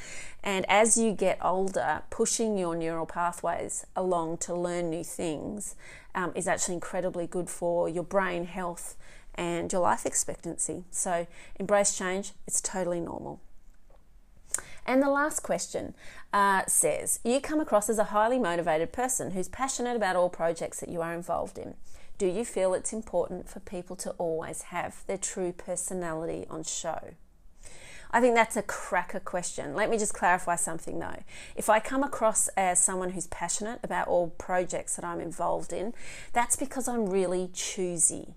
And 0.42 0.64
as 0.68 0.96
you 0.96 1.12
get 1.12 1.38
older, 1.42 2.02
pushing 2.10 2.58
your 2.58 2.74
neural 2.74 3.06
pathways 3.06 3.86
along 3.94 4.38
to 4.38 4.54
learn 4.54 4.90
new 4.90 5.04
things 5.04 5.76
um, 6.14 6.32
is 6.34 6.48
actually 6.48 6.74
incredibly 6.74 7.26
good 7.26 7.48
for 7.48 7.88
your 7.88 8.04
brain 8.04 8.46
health 8.46 8.96
and 9.40 9.72
your 9.72 9.80
life 9.80 10.04
expectancy. 10.04 10.84
So 10.90 11.26
embrace 11.58 11.96
change, 11.96 12.32
it's 12.46 12.60
totally 12.60 13.00
normal. 13.00 13.40
And 14.86 15.02
the 15.02 15.08
last 15.08 15.40
question 15.40 15.94
uh, 16.30 16.64
says 16.66 17.20
You 17.24 17.40
come 17.40 17.58
across 17.58 17.88
as 17.88 17.98
a 17.98 18.12
highly 18.12 18.38
motivated 18.38 18.92
person 18.92 19.30
who's 19.30 19.48
passionate 19.48 19.96
about 19.96 20.14
all 20.14 20.28
projects 20.28 20.78
that 20.80 20.90
you 20.90 21.00
are 21.00 21.14
involved 21.14 21.56
in. 21.56 21.74
Do 22.18 22.26
you 22.26 22.44
feel 22.44 22.74
it's 22.74 22.92
important 22.92 23.48
for 23.48 23.60
people 23.60 23.96
to 23.96 24.10
always 24.18 24.62
have 24.62 25.06
their 25.06 25.16
true 25.16 25.52
personality 25.52 26.44
on 26.50 26.62
show? 26.62 27.14
I 28.10 28.20
think 28.20 28.34
that's 28.34 28.58
a 28.58 28.62
cracker 28.62 29.20
question. 29.20 29.74
Let 29.74 29.88
me 29.88 29.96
just 29.96 30.12
clarify 30.12 30.56
something 30.56 30.98
though. 30.98 31.22
If 31.56 31.70
I 31.70 31.80
come 31.80 32.02
across 32.02 32.48
as 32.58 32.78
someone 32.78 33.10
who's 33.10 33.28
passionate 33.28 33.80
about 33.82 34.08
all 34.08 34.34
projects 34.36 34.96
that 34.96 35.04
I'm 35.04 35.20
involved 35.20 35.72
in, 35.72 35.94
that's 36.34 36.56
because 36.56 36.88
I'm 36.88 37.08
really 37.08 37.48
choosy. 37.54 38.34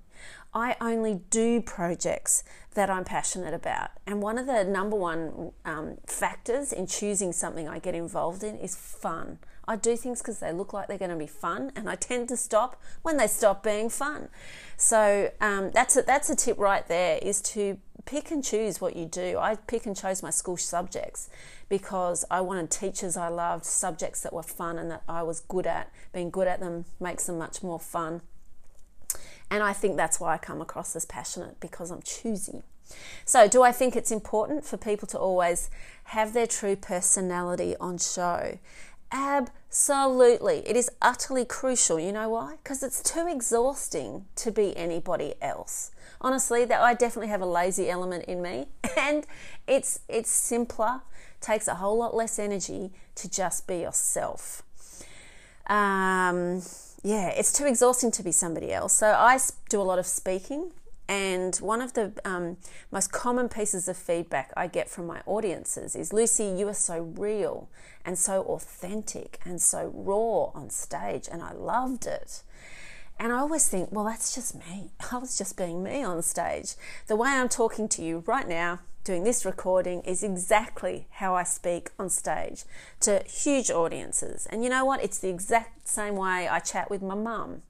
I 0.53 0.75
only 0.79 1.21
do 1.29 1.61
projects 1.61 2.43
that 2.75 2.89
I'm 2.89 3.03
passionate 3.03 3.53
about. 3.53 3.89
And 4.05 4.21
one 4.21 4.37
of 4.37 4.45
the 4.45 4.63
number 4.63 4.95
one 4.95 5.51
um, 5.65 5.97
factors 6.05 6.71
in 6.71 6.87
choosing 6.87 7.31
something 7.31 7.67
I 7.67 7.79
get 7.79 7.95
involved 7.95 8.43
in 8.43 8.57
is 8.57 8.75
fun. 8.75 9.39
I 9.67 9.77
do 9.77 9.95
things 9.95 10.21
because 10.21 10.39
they 10.39 10.51
look 10.51 10.73
like 10.73 10.87
they're 10.87 10.97
going 10.97 11.11
to 11.11 11.17
be 11.17 11.27
fun, 11.27 11.71
and 11.75 11.89
I 11.89 11.95
tend 11.95 12.27
to 12.29 12.37
stop 12.37 12.81
when 13.01 13.17
they 13.17 13.27
stop 13.27 13.63
being 13.63 13.89
fun. 13.89 14.27
So 14.75 15.31
um, 15.39 15.71
that's 15.71 15.95
a, 15.95 16.01
that's 16.01 16.29
a 16.29 16.35
tip 16.35 16.57
right 16.57 16.85
there: 16.87 17.17
is 17.21 17.41
to 17.41 17.77
pick 18.05 18.31
and 18.31 18.43
choose 18.43 18.81
what 18.81 18.95
you 18.95 19.05
do. 19.05 19.37
I 19.39 19.55
pick 19.55 19.85
and 19.85 19.95
chose 19.95 20.21
my 20.21 20.31
school 20.31 20.57
subjects 20.57 21.29
because 21.69 22.25
I 22.29 22.41
wanted 22.41 22.69
teachers 22.71 23.15
I 23.15 23.29
loved, 23.29 23.65
subjects 23.65 24.21
that 24.21 24.33
were 24.33 24.43
fun 24.43 24.77
and 24.77 24.91
that 24.91 25.03
I 25.07 25.23
was 25.23 25.39
good 25.39 25.65
at. 25.65 25.89
Being 26.11 26.29
good 26.29 26.47
at 26.47 26.59
them 26.59 26.83
makes 26.99 27.25
them 27.25 27.37
much 27.37 27.63
more 27.63 27.79
fun. 27.79 28.21
And 29.49 29.63
I 29.63 29.73
think 29.73 29.97
that's 29.97 30.19
why 30.19 30.33
I 30.33 30.37
come 30.37 30.61
across 30.61 30.95
as 30.95 31.05
passionate 31.05 31.59
because 31.59 31.91
I'm 31.91 32.01
choosy. 32.01 32.63
So, 33.25 33.47
do 33.47 33.63
I 33.63 33.71
think 33.71 33.95
it's 33.95 34.11
important 34.11 34.65
for 34.65 34.77
people 34.77 35.07
to 35.09 35.17
always 35.17 35.69
have 36.05 36.33
their 36.33 36.47
true 36.47 36.75
personality 36.75 37.75
on 37.79 37.97
show? 37.97 38.57
Absolutely. 39.13 40.67
It 40.67 40.75
is 40.75 40.89
utterly 40.99 41.45
crucial. 41.45 41.99
You 41.99 42.11
know 42.11 42.29
why? 42.29 42.55
Because 42.63 42.81
it's 42.81 43.01
too 43.01 43.27
exhausting 43.27 44.25
to 44.37 44.51
be 44.51 44.75
anybody 44.75 45.35
else. 45.39 45.91
Honestly, 46.19 46.65
that 46.65 46.81
I 46.81 46.95
definitely 46.95 47.29
have 47.29 47.41
a 47.41 47.45
lazy 47.45 47.89
element 47.89 48.25
in 48.25 48.41
me 48.41 48.65
and 48.97 49.27
it's 49.67 49.99
it's 50.07 50.31
simpler, 50.31 51.01
takes 51.41 51.67
a 51.67 51.75
whole 51.75 51.97
lot 51.97 52.15
less 52.15 52.39
energy 52.39 52.91
to 53.15 53.29
just 53.29 53.67
be 53.67 53.77
yourself. 53.77 54.63
Um 55.67 56.63
yeah, 57.03 57.29
it's 57.29 57.51
too 57.51 57.65
exhausting 57.65 58.11
to 58.11 58.23
be 58.23 58.31
somebody 58.31 58.71
else. 58.71 58.93
So 58.93 59.07
I 59.11 59.37
do 59.69 59.81
a 59.81 59.83
lot 59.83 59.99
of 59.99 60.07
speaking, 60.07 60.71
and 61.07 61.55
one 61.57 61.81
of 61.81 61.93
the 61.93 62.13
um, 62.23 62.57
most 62.91 63.11
common 63.11 63.49
pieces 63.49 63.89
of 63.89 63.97
feedback 63.97 64.53
I 64.55 64.67
get 64.67 64.89
from 64.89 65.05
my 65.05 65.21
audiences 65.25 65.95
is 65.95 66.13
Lucy, 66.13 66.45
you 66.45 66.67
are 66.69 66.73
so 66.73 67.01
real 67.01 67.69
and 68.05 68.17
so 68.17 68.43
authentic 68.43 69.39
and 69.43 69.61
so 69.61 69.91
raw 69.93 70.57
on 70.57 70.69
stage, 70.69 71.27
and 71.29 71.43
I 71.43 71.51
loved 71.51 72.05
it. 72.05 72.41
And 73.19 73.31
I 73.31 73.37
always 73.37 73.67
think, 73.67 73.89
well, 73.91 74.05
that's 74.05 74.33
just 74.33 74.55
me. 74.55 74.91
I 75.11 75.17
was 75.17 75.37
just 75.37 75.57
being 75.57 75.83
me 75.83 76.03
on 76.03 76.21
stage. 76.21 76.75
The 77.07 77.17
way 77.17 77.29
I'm 77.29 77.49
talking 77.49 77.89
to 77.89 78.01
you 78.01 78.23
right 78.25 78.47
now 78.47 78.79
doing 79.03 79.23
this 79.23 79.45
recording 79.45 80.01
is 80.01 80.23
exactly 80.23 81.07
how 81.11 81.35
I 81.35 81.43
speak 81.43 81.91
on 81.99 82.09
stage 82.09 82.63
to 83.01 83.23
huge 83.23 83.69
audiences. 83.69 84.45
And 84.47 84.63
you 84.63 84.69
know 84.69 84.85
what? 84.85 85.03
It's 85.03 85.19
the 85.19 85.29
exact 85.29 85.87
same 85.87 86.15
way 86.15 86.47
I 86.47 86.59
chat 86.59 86.89
with 86.89 87.01
my 87.01 87.15
mum, 87.15 87.63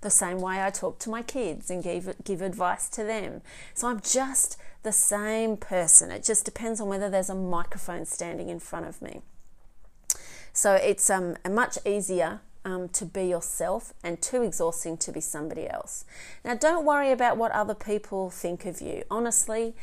the 0.00 0.10
same 0.10 0.40
way 0.40 0.62
I 0.62 0.70
talk 0.70 0.98
to 1.00 1.10
my 1.10 1.22
kids 1.22 1.70
and 1.70 1.82
give, 1.82 2.14
give 2.24 2.40
advice 2.40 2.88
to 2.90 3.04
them. 3.04 3.42
So 3.74 3.88
I'm 3.88 4.00
just 4.00 4.56
the 4.82 4.92
same 4.92 5.56
person. 5.56 6.10
It 6.10 6.24
just 6.24 6.44
depends 6.44 6.80
on 6.80 6.88
whether 6.88 7.10
there's 7.10 7.30
a 7.30 7.34
microphone 7.34 8.06
standing 8.06 8.48
in 8.48 8.58
front 8.58 8.86
of 8.86 9.02
me. 9.02 9.20
So 10.52 10.74
it's 10.74 11.08
um, 11.08 11.36
much 11.48 11.78
easier 11.86 12.40
um, 12.64 12.88
to 12.90 13.04
be 13.04 13.24
yourself 13.24 13.92
and 14.02 14.20
too 14.20 14.42
exhausting 14.42 14.96
to 14.98 15.12
be 15.12 15.20
somebody 15.20 15.68
else. 15.68 16.04
Now, 16.44 16.54
don't 16.54 16.84
worry 16.84 17.10
about 17.10 17.36
what 17.36 17.52
other 17.52 17.74
people 17.74 18.30
think 18.30 18.66
of 18.66 18.80
you. 18.80 19.04
Honestly, 19.10 19.74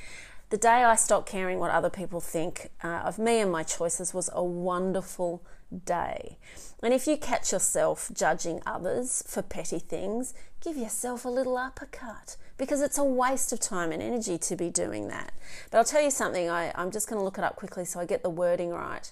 the 0.49 0.57
day 0.57 0.83
I 0.83 0.95
stopped 0.95 1.29
caring 1.29 1.59
what 1.59 1.71
other 1.71 1.89
people 1.89 2.19
think 2.19 2.71
uh, 2.83 3.01
of 3.05 3.19
me 3.19 3.39
and 3.39 3.51
my 3.51 3.63
choices 3.63 4.13
was 4.13 4.29
a 4.33 4.43
wonderful 4.43 5.43
day. 5.85 6.37
And 6.81 6.93
if 6.93 7.05
you 7.05 7.17
catch 7.17 7.51
yourself 7.51 8.09
judging 8.13 8.61
others 8.65 9.23
for 9.27 9.41
petty 9.41 9.79
things, 9.79 10.33
give 10.61 10.75
yourself 10.75 11.23
a 11.23 11.29
little 11.29 11.57
uppercut 11.57 12.37
because 12.57 12.81
it's 12.81 12.97
a 12.97 13.03
waste 13.03 13.53
of 13.53 13.59
time 13.59 13.91
and 13.91 14.01
energy 14.01 14.37
to 14.39 14.55
be 14.55 14.69
doing 14.69 15.07
that. 15.09 15.33
But 15.69 15.77
I'll 15.77 15.83
tell 15.83 16.01
you 16.01 16.11
something, 16.11 16.49
I, 16.49 16.71
I'm 16.75 16.89
just 16.89 17.07
going 17.07 17.19
to 17.19 17.23
look 17.23 17.37
it 17.37 17.43
up 17.43 17.55
quickly 17.55 17.85
so 17.85 17.99
I 17.99 18.05
get 18.05 18.23
the 18.23 18.29
wording 18.29 18.71
right. 18.71 19.11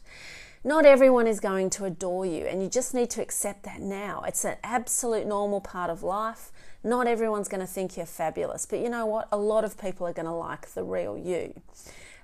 Not 0.64 0.86
everyone 0.86 1.28
is 1.28 1.40
going 1.40 1.70
to 1.72 1.86
adore 1.86 2.26
you, 2.26 2.46
and 2.46 2.62
you 2.62 2.68
just 2.68 2.94
need 2.94 3.10
to 3.12 3.22
accept 3.22 3.64
that 3.64 3.80
now. 3.80 4.24
It's 4.28 4.44
an 4.44 4.58
absolute 4.64 5.26
normal 5.26 5.62
part 5.62 5.90
of 5.90 6.04
life. 6.04 6.52
Not 6.88 7.06
everyone's 7.06 7.50
going 7.50 7.60
to 7.60 7.68
think 7.68 7.98
you're 7.98 8.06
fabulous, 8.06 8.66
but 8.66 8.80
you 8.80 8.90
know 8.90 9.06
what? 9.06 9.28
A 9.34 9.38
lot 9.38 9.66
of 9.66 9.78
people 9.78 10.08
are 10.08 10.14
going 10.14 10.26
to 10.26 10.32
like 10.32 10.70
the 10.70 10.84
real 10.84 11.18
you. 11.18 11.54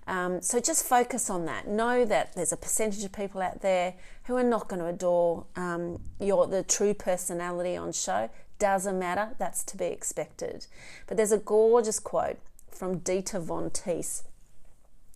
Um, 0.07 0.41
so 0.41 0.61
just 0.61 0.85
focus 0.85 1.29
on 1.29 1.45
that. 1.45 1.67
Know 1.67 2.05
that 2.05 2.33
there's 2.33 2.53
a 2.53 2.57
percentage 2.57 3.03
of 3.03 3.11
people 3.11 3.41
out 3.41 3.61
there 3.61 3.95
who 4.23 4.37
are 4.37 4.43
not 4.43 4.69
going 4.69 4.81
to 4.81 4.87
adore 4.87 5.45
um, 5.57 5.99
your 6.17 6.47
the 6.47 6.63
true 6.63 6.93
personality 6.93 7.75
on 7.75 7.91
show. 7.91 8.29
Doesn't 8.57 8.97
matter. 8.97 9.35
That's 9.37 9.65
to 9.65 9.77
be 9.77 9.85
expected. 9.85 10.67
But 11.07 11.17
there's 11.17 11.33
a 11.33 11.37
gorgeous 11.37 11.99
quote 11.99 12.37
from 12.71 12.99
Dita 12.99 13.41
Von 13.41 13.69
Teese 13.69 14.23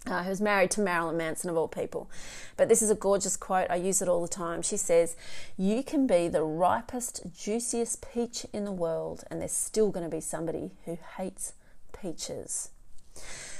uh, 0.07 0.23
who's 0.23 0.41
married 0.41 0.71
to 0.71 0.81
Marilyn 0.81 1.17
Manson 1.17 1.49
of 1.49 1.57
all 1.57 1.67
people. 1.67 2.09
But 2.55 2.69
this 2.69 2.81
is 2.81 2.89
a 2.89 2.95
gorgeous 2.95 3.37
quote. 3.37 3.69
I 3.69 3.75
use 3.75 4.01
it 4.01 4.07
all 4.07 4.21
the 4.21 4.27
time. 4.27 4.61
She 4.61 4.77
says, 4.77 5.15
You 5.57 5.83
can 5.83 6.07
be 6.07 6.27
the 6.27 6.43
ripest, 6.43 7.21
juiciest 7.37 8.05
peach 8.13 8.45
in 8.53 8.65
the 8.65 8.71
world, 8.71 9.23
and 9.29 9.41
there's 9.41 9.51
still 9.51 9.91
going 9.91 10.09
to 10.09 10.15
be 10.15 10.21
somebody 10.21 10.71
who 10.85 10.97
hates 11.17 11.53
peaches. 11.99 12.69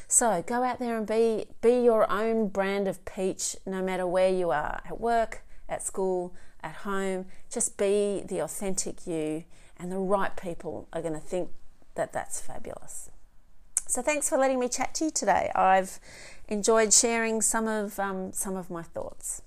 So 0.08 0.44
go 0.46 0.64
out 0.64 0.80
there 0.80 0.98
and 0.98 1.06
be 1.06 1.48
be 1.62 1.84
your 1.84 2.10
own 2.10 2.48
brand 2.48 2.88
of 2.88 3.04
peach 3.04 3.58
no 3.66 3.82
matter 3.82 4.08
where 4.08 4.30
you 4.30 4.52
are 4.52 4.82
at 4.86 5.02
work, 5.02 5.44
at 5.68 5.84
school, 5.84 6.34
at 6.64 6.76
home. 6.76 7.26
Just 7.52 7.78
be 7.78 8.24
the 8.26 8.40
authentic 8.40 9.06
you, 9.06 9.44
and 9.78 9.92
the 9.92 9.98
right 9.98 10.36
people 10.38 10.88
are 10.94 11.02
going 11.02 11.14
to 11.14 11.20
think 11.20 11.50
that 11.96 12.14
that's 12.14 12.40
fabulous. 12.40 13.10
So 13.88 14.02
thanks 14.02 14.28
for 14.28 14.38
letting 14.38 14.60
me 14.60 14.68
chat 14.68 14.94
to 14.96 15.06
you 15.06 15.12
today. 15.12 15.50
I've 15.56 16.00
enjoyed 16.48 16.94
sharing 16.94 17.42
some 17.42 17.68
of, 17.68 18.00
um, 18.00 18.32
some 18.34 18.56
of 18.56 18.70
my 18.70 18.84
thoughts. 18.84 19.42